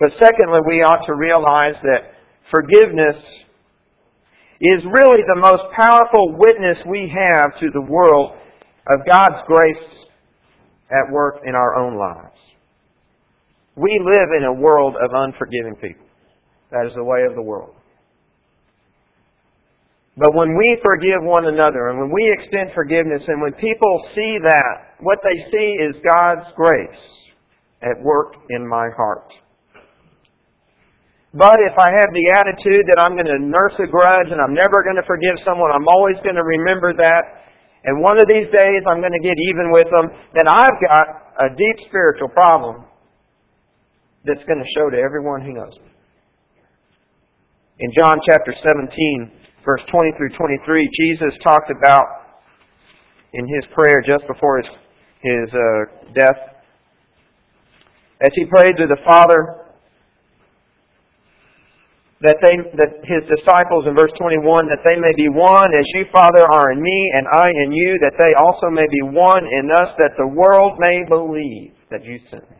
But 0.00 0.10
secondly, 0.18 0.60
we 0.66 0.82
ought 0.82 1.06
to 1.06 1.14
realize 1.14 1.80
that 1.82 2.12
forgiveness 2.50 3.16
is 4.60 4.82
really 4.84 5.22
the 5.26 5.40
most 5.40 5.62
powerful 5.76 6.36
witness 6.36 6.78
we 6.86 7.08
have 7.08 7.58
to 7.60 7.70
the 7.72 7.86
world 7.88 8.34
of 8.88 9.00
God's 9.10 9.42
grace 9.46 10.06
at 10.90 11.12
work 11.12 11.40
in 11.44 11.54
our 11.54 11.74
own 11.76 11.98
lives. 11.98 12.38
We 13.76 14.00
live 14.04 14.28
in 14.38 14.44
a 14.44 14.52
world 14.52 14.94
of 14.96 15.10
unforgiving 15.12 15.76
people. 15.76 16.06
That 16.70 16.86
is 16.86 16.94
the 16.94 17.04
way 17.04 17.22
of 17.28 17.34
the 17.34 17.42
world. 17.42 17.74
But 20.16 20.34
when 20.34 20.56
we 20.56 20.80
forgive 20.82 21.20
one 21.20 21.46
another 21.46 21.88
and 21.88 22.00
when 22.00 22.10
we 22.10 22.34
extend 22.38 22.70
forgiveness 22.74 23.22
and 23.28 23.42
when 23.42 23.52
people 23.54 24.08
see 24.14 24.38
that, 24.42 24.96
what 25.00 25.18
they 25.22 25.44
see 25.52 25.76
is 25.76 25.94
God's 26.08 26.48
grace 26.56 27.04
at 27.82 28.00
work 28.02 28.32
in 28.48 28.66
my 28.66 28.88
heart. 28.96 29.30
But 31.34 31.60
if 31.60 31.76
I 31.78 31.92
have 31.92 32.08
the 32.16 32.32
attitude 32.32 32.88
that 32.88 32.96
I'm 32.96 33.12
going 33.12 33.28
to 33.28 33.44
nurse 33.44 33.76
a 33.76 33.86
grudge 33.86 34.32
and 34.32 34.40
I'm 34.40 34.56
never 34.56 34.80
going 34.80 34.96
to 34.96 35.04
forgive 35.04 35.36
someone, 35.44 35.68
I'm 35.68 35.86
always 35.86 36.16
going 36.24 36.36
to 36.36 36.42
remember 36.42 36.96
that, 36.96 37.45
and 37.86 38.02
one 38.02 38.18
of 38.18 38.26
these 38.28 38.50
days 38.50 38.82
I'm 38.86 39.00
going 39.00 39.14
to 39.14 39.22
get 39.22 39.38
even 39.38 39.70
with 39.70 39.86
them, 39.94 40.10
then 40.34 40.48
I've 40.48 40.74
got 40.90 41.06
a 41.38 41.54
deep 41.54 41.86
spiritual 41.86 42.28
problem 42.28 42.84
that's 44.24 44.42
going 44.44 44.58
to 44.58 44.66
show 44.76 44.90
to 44.90 44.98
everyone 44.98 45.40
who 45.40 45.54
knows 45.54 45.78
me. 45.78 45.90
In 47.78 47.90
John 47.96 48.18
chapter 48.26 48.52
17, 48.60 49.30
verse 49.64 49.82
20 49.88 50.12
through 50.16 50.30
23, 50.36 50.90
Jesus 50.98 51.38
talked 51.44 51.70
about 51.70 52.04
in 53.34 53.46
his 53.46 53.64
prayer 53.72 54.02
just 54.04 54.26
before 54.26 54.58
his, 54.58 54.66
his 55.20 55.54
uh, 55.54 56.10
death, 56.12 56.56
as 58.22 58.30
he 58.34 58.46
prayed 58.46 58.76
to 58.78 58.86
the 58.86 58.98
Father, 59.06 59.65
that 62.22 62.40
they 62.40 62.56
that 62.80 63.04
his 63.04 63.28
disciples 63.28 63.84
in 63.84 63.92
verse 63.94 64.12
21 64.16 64.68
that 64.72 64.80
they 64.88 64.96
may 64.96 65.12
be 65.16 65.28
one 65.28 65.68
as 65.74 65.84
you 65.92 66.06
father 66.12 66.44
are 66.48 66.72
in 66.72 66.80
me 66.80 67.10
and 67.12 67.28
I 67.28 67.50
in 67.50 67.72
you 67.72 67.98
that 68.00 68.16
they 68.16 68.32
also 68.40 68.72
may 68.72 68.88
be 68.88 69.02
one 69.04 69.44
in 69.44 69.68
us 69.70 69.92
that 69.98 70.16
the 70.16 70.26
world 70.26 70.78
may 70.78 71.04
believe 71.04 71.72
that 71.90 72.04
you 72.04 72.18
sent 72.30 72.48
me 72.50 72.56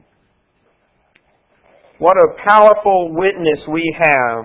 what 1.99 2.17
a 2.19 2.37
powerful 2.45 3.15
witness 3.15 3.65
we 3.73 3.97
have 3.97 4.45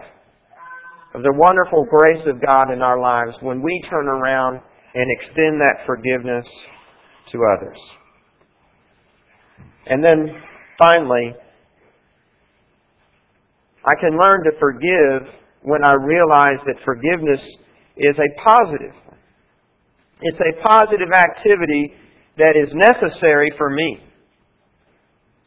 of 1.14 1.24
the 1.24 1.34
wonderful 1.36 1.86
grace 1.92 2.26
of 2.26 2.42
God 2.42 2.72
in 2.72 2.82
our 2.82 3.00
lives 3.00 3.36
when 3.42 3.62
we 3.62 3.82
turn 3.90 4.08
around 4.08 4.62
and 4.94 5.12
extend 5.12 5.60
that 5.60 5.84
forgiveness 5.86 6.48
to 7.32 7.40
others. 7.58 7.78
And 9.86 10.04
then 10.04 10.42
finally, 10.78 11.34
I 13.86 13.94
can 14.00 14.18
learn 14.20 14.44
to 14.44 14.52
forgive 14.60 15.34
when 15.64 15.84
I 15.84 15.94
realize 15.94 16.62
that 16.66 16.78
forgiveness 16.86 17.42
is 17.98 18.16
a 18.18 18.30
positive. 18.42 18.96
It's 20.22 20.40
a 20.40 20.62
positive 20.62 21.12
activity 21.14 21.94
that 22.38 22.54
is 22.56 22.70
necessary 22.74 23.50
for 23.58 23.70
me 23.70 24.00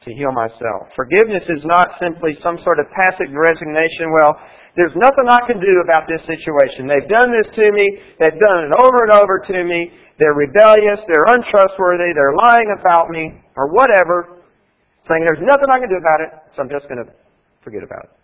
to 0.04 0.12
heal 0.12 0.32
myself. 0.32 0.92
Forgiveness 0.94 1.42
is 1.48 1.64
not 1.64 1.96
simply 2.02 2.36
some 2.42 2.58
sort 2.62 2.78
of 2.78 2.86
passive 2.92 3.32
resignation. 3.32 4.12
Well, 4.12 4.36
there's 4.76 4.92
nothing 4.98 5.26
I 5.30 5.40
can 5.46 5.58
do 5.62 5.80
about 5.82 6.04
this 6.10 6.20
situation. 6.26 6.90
They've 6.90 7.08
done 7.08 7.32
this 7.32 7.48
to 7.56 7.72
me. 7.72 7.86
They've 8.20 8.36
done 8.36 8.68
it 8.68 8.72
over 8.76 9.08
and 9.08 9.12
over 9.14 9.40
to 9.54 9.64
me. 9.64 9.94
They're 10.18 10.36
rebellious. 10.36 11.00
They're 11.08 11.30
untrustworthy. 11.32 12.12
They're 12.12 12.36
lying 12.50 12.68
about 12.78 13.10
me 13.10 13.32
or 13.56 13.72
whatever. 13.72 14.42
Saying 15.08 15.24
there's 15.26 15.42
nothing 15.42 15.70
I 15.70 15.78
can 15.78 15.88
do 15.88 15.96
about 15.96 16.20
it, 16.20 16.30
so 16.56 16.62
I'm 16.62 16.70
just 16.70 16.88
going 16.88 17.04
to 17.04 17.10
forget 17.62 17.82
about 17.82 18.04
it. 18.04 18.23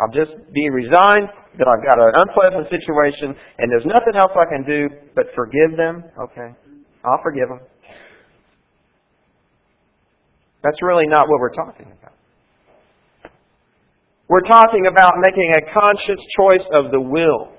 I'll 0.00 0.12
just 0.12 0.32
be 0.52 0.68
resigned 0.70 1.28
that 1.58 1.68
I've 1.68 1.84
got 1.84 1.98
an 2.00 2.12
unpleasant 2.16 2.70
situation 2.70 3.34
and 3.58 3.70
there's 3.70 3.86
nothing 3.86 4.16
else 4.18 4.32
I 4.34 4.46
can 4.46 4.64
do 4.64 4.88
but 5.14 5.26
forgive 5.34 5.76
them. 5.76 6.04
Okay. 6.18 6.50
I'll 7.04 7.20
forgive 7.22 7.48
them. 7.48 7.60
That's 10.62 10.80
really 10.82 11.06
not 11.06 11.28
what 11.28 11.40
we're 11.40 11.54
talking 11.54 11.86
about. 11.86 12.12
We're 14.28 14.48
talking 14.48 14.86
about 14.86 15.12
making 15.20 15.52
a 15.56 15.78
conscious 15.78 16.20
choice 16.38 16.66
of 16.72 16.90
the 16.90 17.00
will. 17.00 17.52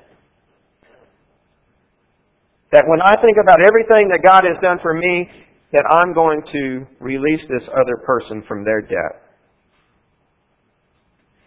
That 2.72 2.86
when 2.88 3.02
I 3.02 3.14
think 3.22 3.38
about 3.42 3.64
everything 3.64 4.08
that 4.10 4.22
God 4.24 4.44
has 4.48 4.58
done 4.62 4.80
for 4.82 4.96
me, 4.96 5.30
that 5.74 5.86
I'm 5.90 6.14
going 6.14 6.42
to 6.52 6.86
release 7.00 7.42
this 7.50 7.68
other 7.70 7.98
person 8.06 8.44
from 8.48 8.64
their 8.64 8.82
debt. 8.82 9.23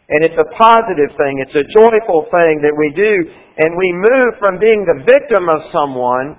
And 0.09 0.23
it's 0.23 0.39
a 0.39 0.57
positive 0.57 1.11
thing. 1.19 1.43
It's 1.43 1.57
a 1.57 1.67
joyful 1.67 2.31
thing 2.31 2.63
that 2.63 2.75
we 2.79 2.93
do. 2.95 3.31
And 3.59 3.77
we 3.77 3.93
move 3.93 4.39
from 4.39 4.59
being 4.61 4.85
the 4.87 5.03
victim 5.05 5.49
of 5.49 5.73
someone 5.73 6.39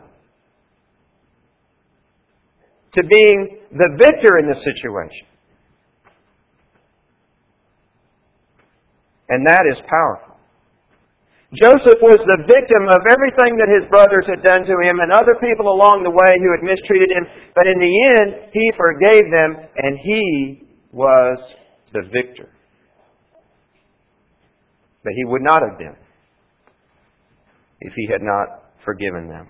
to 2.95 3.03
being 3.03 3.59
the 3.71 3.89
victor 3.99 4.39
in 4.39 4.47
the 4.47 4.55
situation. 4.63 5.27
And 9.29 9.45
that 9.45 9.65
is 9.67 9.77
powerful. 9.89 10.37
Joseph 11.53 11.99
was 12.03 12.19
the 12.27 12.43
victim 12.47 12.87
of 12.87 13.03
everything 13.07 13.55
that 13.59 13.71
his 13.71 13.87
brothers 13.89 14.27
had 14.27 14.43
done 14.43 14.67
to 14.67 14.75
him 14.83 14.99
and 14.99 15.11
other 15.11 15.35
people 15.39 15.71
along 15.71 16.03
the 16.03 16.11
way 16.11 16.35
who 16.39 16.51
had 16.51 16.63
mistreated 16.63 17.11
him. 17.11 17.23
But 17.55 17.67
in 17.67 17.79
the 17.79 17.93
end, 18.19 18.51
he 18.51 18.71
forgave 18.75 19.31
them 19.31 19.55
and 19.77 19.97
he 19.99 20.67
was 20.91 21.37
the 21.93 22.03
victor. 22.11 22.49
But 25.07 25.13
he 25.15 25.23
would 25.23 25.41
not 25.41 25.61
have 25.61 25.79
been 25.79 25.95
if 27.79 27.93
he 27.95 28.09
had 28.11 28.21
not 28.21 28.73
forgiven 28.83 29.29
them. 29.29 29.47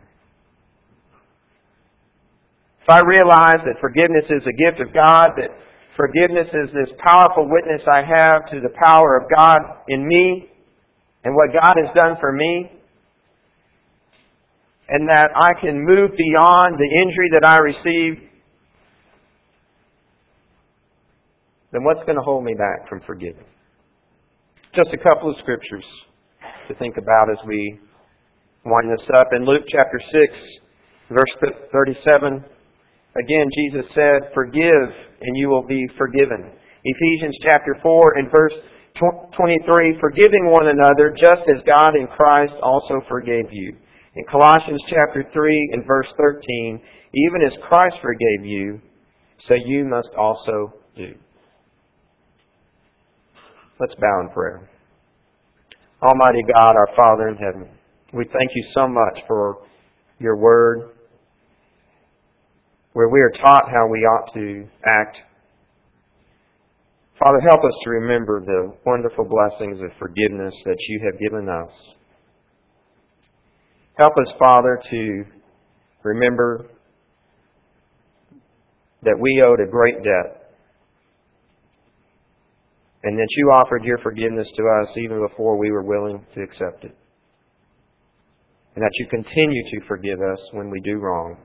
If 2.83 2.89
I 2.89 2.99
realize 2.99 3.57
that 3.65 3.81
forgiveness 3.81 4.25
is 4.29 4.45
a 4.45 4.53
gift 4.53 4.79
of 4.79 4.93
God, 4.93 5.29
that 5.35 5.49
forgiveness 5.95 6.47
is 6.53 6.69
this 6.75 6.95
powerful 7.03 7.49
witness 7.49 7.81
I 7.91 8.03
have 8.05 8.45
to 8.51 8.59
the 8.59 8.69
power 8.79 9.17
of 9.17 9.31
God 9.35 9.57
in 9.87 10.07
me, 10.07 10.47
and 11.23 11.33
what 11.33 11.49
God 11.51 11.73
has 11.83 11.95
done 11.95 12.17
for 12.19 12.31
me, 12.31 12.71
and 14.89 15.09
that 15.09 15.29
I 15.35 15.59
can 15.59 15.79
move 15.79 16.11
beyond 16.15 16.75
the 16.77 16.99
injury 17.01 17.29
that 17.31 17.43
I 17.43 17.57
received, 17.57 18.29
then 21.71 21.83
what's 21.83 22.01
going 22.01 22.17
to 22.17 22.23
hold 22.23 22.43
me 22.43 22.53
back 22.53 22.87
from 22.87 23.01
forgiving? 23.07 23.45
Just 24.77 24.93
a 24.93 25.09
couple 25.09 25.31
of 25.31 25.37
scriptures 25.39 25.85
to 26.67 26.75
think 26.75 26.97
about 26.97 27.31
as 27.31 27.43
we 27.47 27.79
wind 28.63 28.91
this 28.91 29.07
up. 29.11 29.25
In 29.35 29.43
Luke 29.43 29.63
chapter 29.67 29.99
6, 29.99 30.33
verse 31.09 31.33
37, 31.73 32.45
again, 33.19 33.49
Jesus 33.57 33.89
said, 33.95 34.29
Forgive, 34.35 34.93
and 35.19 35.35
you 35.35 35.49
will 35.49 35.65
be 35.65 35.83
forgiven. 35.97 36.51
Ephesians 36.83 37.35
chapter 37.41 37.75
4 37.81 38.17
and 38.17 38.29
verse 38.29 38.53
23, 39.35 39.97
forgiving 39.99 40.51
one 40.51 40.67
another 40.67 41.11
just 41.17 41.41
as 41.49 41.63
God 41.65 41.95
in 41.95 42.05
Christ 42.05 42.53
also 42.61 43.01
forgave 43.09 43.51
you. 43.51 43.75
In 44.13 44.25
Colossians 44.29 44.83
chapter 44.87 45.27
3 45.33 45.69
and 45.73 45.87
verse 45.87 46.13
13, 46.19 46.79
even 47.15 47.47
as 47.47 47.57
Christ 47.67 47.95
forgave 47.99 48.45
you, 48.45 48.79
so 49.47 49.55
you 49.55 49.85
must 49.85 50.09
also 50.15 50.71
do. 50.95 51.15
Let's 53.79 53.95
bow 53.95 54.21
in 54.21 54.29
prayer. 54.29 54.69
Almighty 56.01 56.43
God, 56.53 56.75
our 56.75 56.89
Father 56.97 57.27
in 57.29 57.35
heaven, 57.35 57.69
we 58.13 58.25
thank 58.25 58.51
you 58.55 58.63
so 58.73 58.87
much 58.87 59.23
for 59.27 59.57
your 60.19 60.35
word, 60.35 60.91
where 62.93 63.09
we 63.09 63.19
are 63.19 63.31
taught 63.41 63.65
how 63.69 63.87
we 63.87 63.99
ought 63.99 64.33
to 64.33 64.67
act 64.85 65.17
Father, 67.19 67.39
help 67.47 67.61
us 67.61 67.73
to 67.83 67.89
remember 67.89 68.41
the 68.41 68.71
wonderful 68.85 69.25
blessings 69.25 69.81
of 69.81 69.89
forgiveness 69.97 70.53
that 70.65 70.77
you 70.87 71.01
have 71.03 71.19
given 71.19 71.49
us. 71.49 71.71
Help 73.97 74.13
us, 74.17 74.31
Father, 74.37 74.79
to 74.91 75.23
remember 76.03 76.67
that 79.01 79.17
we 79.19 79.43
owed 79.43 79.59
a 79.59 79.71
great 79.71 79.95
debt 80.03 80.36
and 83.03 83.17
that 83.17 83.27
you 83.37 83.47
offered 83.51 83.83
your 83.83 83.97
forgiveness 83.99 84.47
to 84.55 84.63
us 84.81 84.97
even 84.97 85.25
before 85.27 85.57
we 85.57 85.71
were 85.71 85.83
willing 85.83 86.25
to 86.33 86.41
accept 86.41 86.83
it. 86.83 86.95
And 88.75 88.83
that 88.83 88.91
you 88.93 89.07
continue 89.07 89.63
to 89.71 89.87
forgive 89.87 90.19
us 90.19 90.39
when 90.53 90.69
we 90.69 90.79
do 90.81 90.97
wrong. 90.97 91.37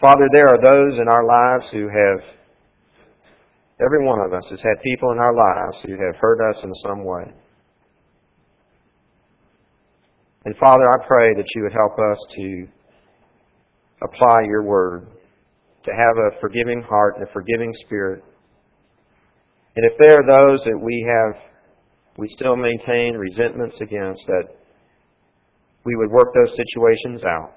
Father, 0.00 0.28
there 0.32 0.48
are 0.48 0.62
those 0.62 0.98
in 0.98 1.08
our 1.08 1.26
lives 1.26 1.66
who 1.72 1.88
have, 1.88 2.24
every 3.84 4.06
one 4.06 4.20
of 4.20 4.32
us 4.32 4.44
has 4.50 4.60
had 4.60 4.82
people 4.82 5.12
in 5.12 5.18
our 5.18 5.34
lives 5.34 5.76
who 5.84 5.92
have 5.92 6.16
hurt 6.18 6.40
us 6.50 6.56
in 6.64 6.72
some 6.82 7.04
way. 7.04 7.24
And 10.46 10.56
Father, 10.56 10.84
I 10.88 11.06
pray 11.06 11.34
that 11.34 11.44
you 11.54 11.62
would 11.64 11.72
help 11.72 11.92
us 11.92 12.18
to 12.36 12.66
apply 14.02 14.40
your 14.46 14.62
word, 14.62 15.08
to 15.84 15.90
have 15.90 16.16
a 16.16 16.40
forgiving 16.40 16.82
heart 16.82 17.16
and 17.16 17.28
a 17.28 17.32
forgiving 17.32 17.72
spirit. 17.86 18.22
And 19.76 19.86
if 19.86 19.98
there 19.98 20.18
are 20.18 20.26
those 20.26 20.60
that 20.64 20.78
we 20.78 21.06
have, 21.08 21.40
we 22.16 22.28
still 22.36 22.56
maintain 22.56 23.14
resentments 23.14 23.76
against, 23.80 24.22
that 24.26 24.48
we 25.84 25.96
would 25.96 26.10
work 26.10 26.34
those 26.34 26.56
situations 26.56 27.22
out 27.24 27.54